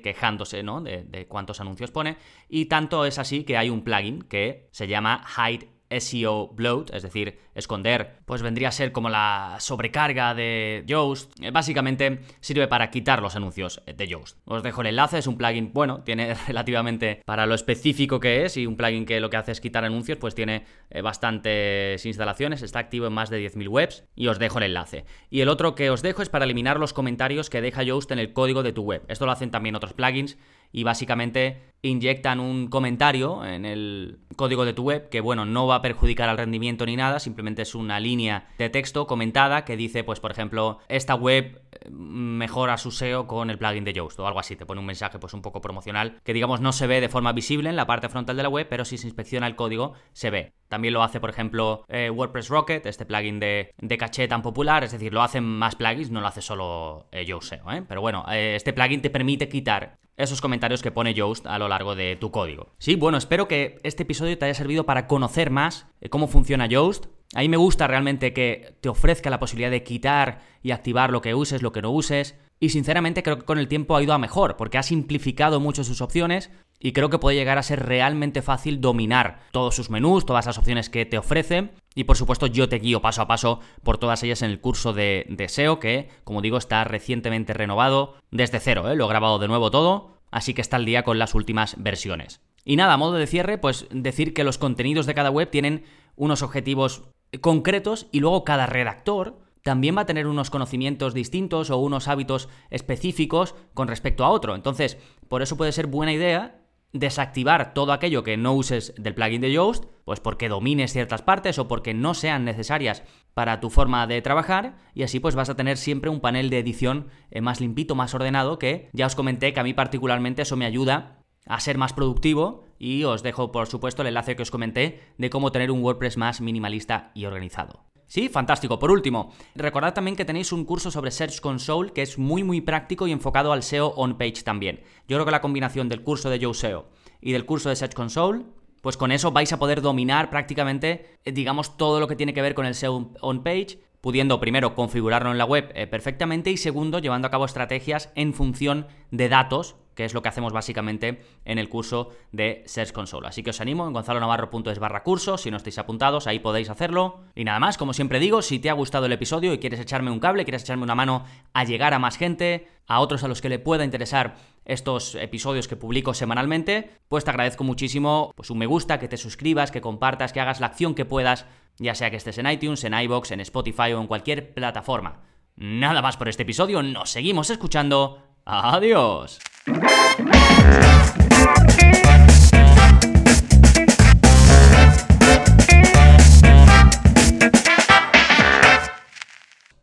quejándose, 0.00 0.62
¿no? 0.62 0.80
De, 0.80 1.04
de 1.04 1.26
cuántos 1.26 1.60
anuncios 1.60 1.90
pone. 1.90 2.16
Y 2.48 2.64
tanto 2.64 3.04
es 3.04 3.18
así 3.18 3.44
que 3.44 3.58
hay 3.58 3.68
un 3.68 3.84
plugin 3.84 4.22
que 4.22 4.68
se 4.70 4.88
llama 4.88 5.22
Hide 5.36 5.73
SEO 6.00 6.48
bloat, 6.48 6.94
es 6.94 7.02
decir, 7.02 7.38
esconder, 7.54 8.18
pues 8.26 8.42
vendría 8.42 8.68
a 8.68 8.72
ser 8.72 8.92
como 8.92 9.08
la 9.08 9.56
sobrecarga 9.60 10.34
de 10.34 10.82
Yoast. 10.86 11.32
Eh, 11.40 11.50
básicamente 11.50 12.20
sirve 12.40 12.68
para 12.68 12.90
quitar 12.90 13.22
los 13.22 13.36
anuncios 13.36 13.82
de 13.86 14.08
Yoast. 14.08 14.38
Os 14.44 14.62
dejo 14.62 14.80
el 14.80 14.88
enlace, 14.88 15.18
es 15.18 15.26
un 15.26 15.36
plugin, 15.36 15.72
bueno, 15.72 16.02
tiene 16.02 16.34
relativamente 16.46 17.22
para 17.24 17.46
lo 17.46 17.54
específico 17.54 18.20
que 18.20 18.44
es 18.44 18.56
y 18.56 18.66
un 18.66 18.76
plugin 18.76 19.06
que 19.06 19.20
lo 19.20 19.30
que 19.30 19.36
hace 19.36 19.52
es 19.52 19.60
quitar 19.60 19.84
anuncios, 19.84 20.18
pues 20.18 20.34
tiene 20.34 20.64
eh, 20.90 21.02
bastantes 21.02 22.04
instalaciones, 22.06 22.62
está 22.62 22.78
activo 22.78 23.06
en 23.06 23.12
más 23.12 23.30
de 23.30 23.44
10.000 23.44 23.68
webs 23.68 24.04
y 24.14 24.28
os 24.28 24.38
dejo 24.38 24.58
el 24.58 24.64
enlace. 24.64 25.04
Y 25.30 25.40
el 25.40 25.48
otro 25.48 25.74
que 25.74 25.90
os 25.90 26.02
dejo 26.02 26.22
es 26.22 26.28
para 26.28 26.44
eliminar 26.44 26.78
los 26.78 26.92
comentarios 26.92 27.50
que 27.50 27.60
deja 27.60 27.82
Yoast 27.82 28.10
en 28.10 28.18
el 28.18 28.32
código 28.32 28.62
de 28.62 28.72
tu 28.72 28.82
web. 28.82 29.04
Esto 29.08 29.26
lo 29.26 29.32
hacen 29.32 29.50
también 29.50 29.74
otros 29.76 29.92
plugins 29.92 30.36
y 30.74 30.82
básicamente 30.82 31.62
inyectan 31.82 32.40
un 32.40 32.66
comentario 32.66 33.44
en 33.44 33.64
el 33.64 34.18
código 34.36 34.64
de 34.64 34.72
tu 34.72 34.82
web 34.82 35.08
que, 35.08 35.20
bueno, 35.20 35.44
no 35.44 35.66
va 35.66 35.76
a 35.76 35.82
perjudicar 35.82 36.28
al 36.28 36.36
rendimiento 36.36 36.84
ni 36.84 36.96
nada, 36.96 37.20
simplemente 37.20 37.62
es 37.62 37.74
una 37.74 38.00
línea 38.00 38.48
de 38.58 38.70
texto 38.70 39.06
comentada 39.06 39.64
que 39.64 39.76
dice, 39.76 40.02
pues, 40.02 40.18
por 40.18 40.32
ejemplo, 40.32 40.80
esta 40.88 41.14
web 41.14 41.62
eh, 41.70 41.90
mejora 41.90 42.76
su 42.76 42.90
SEO 42.90 43.28
con 43.28 43.50
el 43.50 43.58
plugin 43.58 43.84
de 43.84 43.92
Yoast 43.92 44.18
o 44.18 44.26
algo 44.26 44.40
así, 44.40 44.56
te 44.56 44.66
pone 44.66 44.80
un 44.80 44.86
mensaje 44.86 45.18
pues 45.20 45.32
un 45.34 45.42
poco 45.42 45.60
promocional 45.60 46.20
que 46.24 46.32
digamos 46.32 46.60
no 46.60 46.72
se 46.72 46.86
ve 46.88 47.00
de 47.00 47.08
forma 47.08 47.32
visible 47.32 47.68
en 47.68 47.76
la 47.76 47.86
parte 47.86 48.08
frontal 48.08 48.36
de 48.36 48.42
la 48.42 48.48
web, 48.48 48.66
pero 48.68 48.84
si 48.84 48.98
se 48.98 49.06
inspecciona 49.06 49.46
el 49.46 49.54
código 49.54 49.92
se 50.12 50.30
ve. 50.30 50.54
También 50.68 50.94
lo 50.94 51.04
hace, 51.04 51.20
por 51.20 51.30
ejemplo, 51.30 51.84
eh, 51.88 52.10
WordPress 52.10 52.48
Rocket, 52.48 52.86
este 52.86 53.06
plugin 53.06 53.38
de, 53.38 53.72
de, 53.78 53.98
caché 53.98 54.26
tan 54.26 54.42
popular, 54.42 54.82
es 54.82 54.90
decir, 54.90 55.12
lo 55.12 55.22
hacen 55.22 55.44
más 55.44 55.76
plugins, 55.76 56.10
no 56.10 56.20
lo 56.20 56.26
hace 56.26 56.42
solo 56.42 57.06
eh, 57.12 57.24
Yoast 57.24 57.50
SEO, 57.50 57.70
¿eh? 57.70 57.84
Pero 57.86 58.00
bueno, 58.00 58.24
este 58.28 58.72
plugin 58.72 59.02
te 59.02 59.10
permite 59.10 59.48
quitar 59.48 59.98
esos 60.16 60.40
comentarios 60.40 60.82
que 60.82 60.90
pone 60.90 61.14
Yoast 61.14 61.46
a 61.46 61.58
lo 61.58 61.68
largo 61.68 61.94
de 61.94 62.16
tu 62.16 62.30
código. 62.30 62.72
Sí, 62.78 62.96
bueno, 62.96 63.18
espero 63.18 63.48
que 63.48 63.78
este 63.82 64.04
episodio 64.04 64.38
te 64.38 64.44
haya 64.44 64.54
servido 64.54 64.84
para 64.84 65.06
conocer 65.06 65.50
más 65.50 65.86
eh, 66.00 66.08
cómo 66.08 66.28
funciona 66.28 66.66
Yoast. 66.66 67.06
A 67.34 67.40
mí 67.40 67.48
me 67.48 67.56
gusta 67.56 67.86
realmente 67.86 68.32
que 68.32 68.76
te 68.80 68.88
ofrezca 68.88 69.30
la 69.30 69.40
posibilidad 69.40 69.70
de 69.70 69.82
quitar 69.82 70.42
y 70.62 70.70
activar 70.70 71.10
lo 71.10 71.20
que 71.20 71.34
uses, 71.34 71.62
lo 71.62 71.72
que 71.72 71.82
no 71.82 71.90
uses. 71.90 72.38
Y 72.60 72.68
sinceramente 72.68 73.22
creo 73.22 73.38
que 73.38 73.44
con 73.44 73.58
el 73.58 73.68
tiempo 73.68 73.96
ha 73.96 74.02
ido 74.02 74.12
a 74.12 74.18
mejor, 74.18 74.56
porque 74.56 74.78
ha 74.78 74.82
simplificado 74.82 75.58
mucho 75.58 75.82
sus 75.82 76.00
opciones 76.00 76.50
y 76.84 76.92
creo 76.92 77.08
que 77.08 77.18
puede 77.18 77.38
llegar 77.38 77.56
a 77.56 77.62
ser 77.62 77.86
realmente 77.86 78.42
fácil 78.42 78.78
dominar 78.82 79.40
todos 79.52 79.74
sus 79.74 79.88
menús, 79.88 80.26
todas 80.26 80.44
las 80.44 80.58
opciones 80.58 80.90
que 80.90 81.06
te 81.06 81.16
ofrece. 81.16 81.70
Y 81.94 82.04
por 82.04 82.18
supuesto 82.18 82.46
yo 82.46 82.68
te 82.68 82.78
guío 82.78 83.00
paso 83.00 83.22
a 83.22 83.26
paso 83.26 83.60
por 83.82 83.96
todas 83.96 84.22
ellas 84.22 84.42
en 84.42 84.50
el 84.50 84.60
curso 84.60 84.92
de, 84.92 85.46
SEO 85.48 85.80
que, 85.80 86.10
como 86.24 86.42
digo, 86.42 86.58
está 86.58 86.84
recientemente 86.84 87.54
renovado 87.54 88.16
desde 88.30 88.60
cero, 88.60 88.90
¿eh? 88.90 88.96
lo 88.96 89.06
he 89.06 89.08
grabado 89.08 89.38
de 89.38 89.48
nuevo 89.48 89.70
todo, 89.70 90.18
así 90.30 90.52
que 90.52 90.60
está 90.60 90.76
al 90.76 90.84
día 90.84 91.04
con 91.04 91.18
las 91.18 91.34
últimas 91.34 91.82
versiones. 91.82 92.42
Y 92.66 92.76
nada, 92.76 92.92
a 92.92 92.98
modo 92.98 93.14
de 93.14 93.26
cierre, 93.26 93.56
pues 93.56 93.86
decir 93.90 94.34
que 94.34 94.44
los 94.44 94.58
contenidos 94.58 95.06
de 95.06 95.14
cada 95.14 95.30
web 95.30 95.48
tienen 95.48 95.84
unos 96.16 96.42
objetivos 96.42 97.04
concretos 97.40 98.08
y 98.12 98.20
luego 98.20 98.44
cada 98.44 98.66
redactor 98.66 99.38
también 99.62 99.96
va 99.96 100.02
a 100.02 100.06
tener 100.06 100.26
unos 100.26 100.50
conocimientos 100.50 101.14
distintos 101.14 101.70
o 101.70 101.78
unos 101.78 102.08
hábitos 102.08 102.50
específicos 102.68 103.54
con 103.72 103.88
respecto 103.88 104.22
a 104.22 104.28
otro. 104.28 104.54
Entonces, 104.54 104.98
por 105.28 105.40
eso 105.40 105.56
puede 105.56 105.72
ser 105.72 105.86
buena 105.86 106.12
idea 106.12 106.60
desactivar 106.94 107.74
todo 107.74 107.92
aquello 107.92 108.22
que 108.22 108.38
no 108.38 108.54
uses 108.54 108.94
del 108.96 109.14
plugin 109.14 109.40
de 109.40 109.52
Yoast, 109.52 109.84
pues 110.04 110.20
porque 110.20 110.48
domines 110.48 110.92
ciertas 110.92 111.22
partes 111.22 111.58
o 111.58 111.68
porque 111.68 111.92
no 111.92 112.14
sean 112.14 112.44
necesarias 112.44 113.02
para 113.34 113.60
tu 113.60 113.68
forma 113.68 114.06
de 114.06 114.22
trabajar 114.22 114.76
y 114.94 115.02
así 115.02 115.18
pues 115.20 115.34
vas 115.34 115.50
a 115.50 115.56
tener 115.56 115.76
siempre 115.76 116.08
un 116.08 116.20
panel 116.20 116.50
de 116.50 116.60
edición 116.60 117.08
eh, 117.30 117.40
más 117.40 117.60
limpito, 117.60 117.96
más 117.96 118.14
ordenado 118.14 118.58
que 118.58 118.88
ya 118.92 119.06
os 119.06 119.16
comenté 119.16 119.52
que 119.52 119.60
a 119.60 119.64
mí 119.64 119.74
particularmente 119.74 120.42
eso 120.42 120.56
me 120.56 120.66
ayuda 120.66 121.18
a 121.46 121.60
ser 121.60 121.78
más 121.78 121.92
productivo 121.92 122.64
y 122.78 123.02
os 123.04 123.24
dejo 123.24 123.50
por 123.50 123.66
supuesto 123.66 124.02
el 124.02 124.08
enlace 124.08 124.36
que 124.36 124.42
os 124.42 124.52
comenté 124.52 125.00
de 125.18 125.30
cómo 125.30 125.50
tener 125.50 125.72
un 125.72 125.82
WordPress 125.82 126.16
más 126.16 126.40
minimalista 126.40 127.10
y 127.14 127.24
organizado. 127.24 127.93
Sí, 128.06 128.28
fantástico. 128.28 128.78
Por 128.78 128.90
último, 128.90 129.32
recordad 129.54 129.94
también 129.94 130.16
que 130.16 130.24
tenéis 130.24 130.52
un 130.52 130.64
curso 130.64 130.90
sobre 130.90 131.10
Search 131.10 131.40
Console 131.40 131.92
que 131.92 132.02
es 132.02 132.18
muy 132.18 132.44
muy 132.44 132.60
práctico 132.60 133.06
y 133.06 133.12
enfocado 133.12 133.52
al 133.52 133.62
SEO 133.62 133.88
on-page 133.96 134.42
también. 134.44 134.80
Yo 135.08 135.16
creo 135.16 135.24
que 135.24 135.32
la 135.32 135.40
combinación 135.40 135.88
del 135.88 136.02
curso 136.02 136.30
de 136.30 136.42
Joe 136.42 136.54
SEO 136.54 136.86
y 137.20 137.32
del 137.32 137.46
curso 137.46 137.68
de 137.68 137.76
Search 137.76 137.94
Console, 137.94 138.44
pues 138.82 138.96
con 138.96 139.10
eso 139.10 139.32
vais 139.32 139.52
a 139.52 139.58
poder 139.58 139.80
dominar 139.80 140.30
prácticamente, 140.30 141.18
eh, 141.24 141.32
digamos, 141.32 141.76
todo 141.76 142.00
lo 142.00 142.06
que 142.06 142.16
tiene 142.16 142.34
que 142.34 142.42
ver 142.42 142.54
con 142.54 142.66
el 142.66 142.74
SEO 142.74 143.12
on-page, 143.20 143.78
pudiendo 144.00 144.38
primero 144.38 144.74
configurarlo 144.74 145.30
en 145.30 145.38
la 145.38 145.46
web 145.46 145.72
eh, 145.74 145.86
perfectamente 145.86 146.50
y 146.50 146.58
segundo 146.58 146.98
llevando 146.98 147.28
a 147.28 147.30
cabo 147.30 147.46
estrategias 147.46 148.10
en 148.14 148.34
función 148.34 148.86
de 149.10 149.30
datos 149.30 149.76
que 149.94 150.04
es 150.04 150.14
lo 150.14 150.22
que 150.22 150.28
hacemos 150.28 150.52
básicamente 150.52 151.22
en 151.44 151.58
el 151.58 151.68
curso 151.68 152.10
de 152.32 152.62
Search 152.66 152.92
Console. 152.92 153.28
Así 153.28 153.42
que 153.42 153.50
os 153.50 153.60
animo 153.60 153.86
en 153.86 153.92
gonzalonavarro.es 153.92 154.78
barra 154.78 155.02
curso, 155.02 155.38
si 155.38 155.50
no 155.50 155.56
estáis 155.56 155.78
apuntados, 155.78 156.26
ahí 156.26 156.38
podéis 156.38 156.70
hacerlo. 156.70 157.20
Y 157.34 157.44
nada 157.44 157.60
más, 157.60 157.78
como 157.78 157.92
siempre 157.92 158.18
digo, 158.18 158.42
si 158.42 158.58
te 158.58 158.70
ha 158.70 158.74
gustado 158.74 159.06
el 159.06 159.12
episodio 159.12 159.52
y 159.52 159.58
quieres 159.58 159.80
echarme 159.80 160.10
un 160.10 160.20
cable, 160.20 160.44
quieres 160.44 160.62
echarme 160.62 160.82
una 160.82 160.94
mano 160.94 161.24
a 161.52 161.64
llegar 161.64 161.94
a 161.94 161.98
más 161.98 162.16
gente, 162.16 162.68
a 162.86 163.00
otros 163.00 163.24
a 163.24 163.28
los 163.28 163.40
que 163.40 163.48
le 163.48 163.58
pueda 163.58 163.84
interesar 163.84 164.36
estos 164.64 165.14
episodios 165.14 165.68
que 165.68 165.76
publico 165.76 166.14
semanalmente, 166.14 166.90
pues 167.08 167.24
te 167.24 167.30
agradezco 167.30 167.64
muchísimo 167.64 168.32
pues 168.34 168.50
un 168.50 168.58
me 168.58 168.66
gusta, 168.66 168.98
que 168.98 169.08
te 169.08 169.16
suscribas, 169.16 169.70
que 169.70 169.80
compartas, 169.80 170.32
que 170.32 170.40
hagas 170.40 170.60
la 170.60 170.66
acción 170.66 170.94
que 170.94 171.04
puedas, 171.04 171.46
ya 171.78 171.94
sea 171.94 172.10
que 172.10 172.16
estés 172.16 172.38
en 172.38 172.50
iTunes, 172.50 172.84
en 172.84 172.94
iBox, 172.94 173.30
en 173.32 173.40
Spotify 173.40 173.92
o 173.92 174.00
en 174.00 174.06
cualquier 174.06 174.54
plataforma. 174.54 175.22
Nada 175.56 176.02
más 176.02 176.16
por 176.16 176.28
este 176.28 176.42
episodio, 176.42 176.82
nos 176.82 177.10
seguimos 177.10 177.50
escuchando. 177.50 178.33
Adiós. 178.46 179.38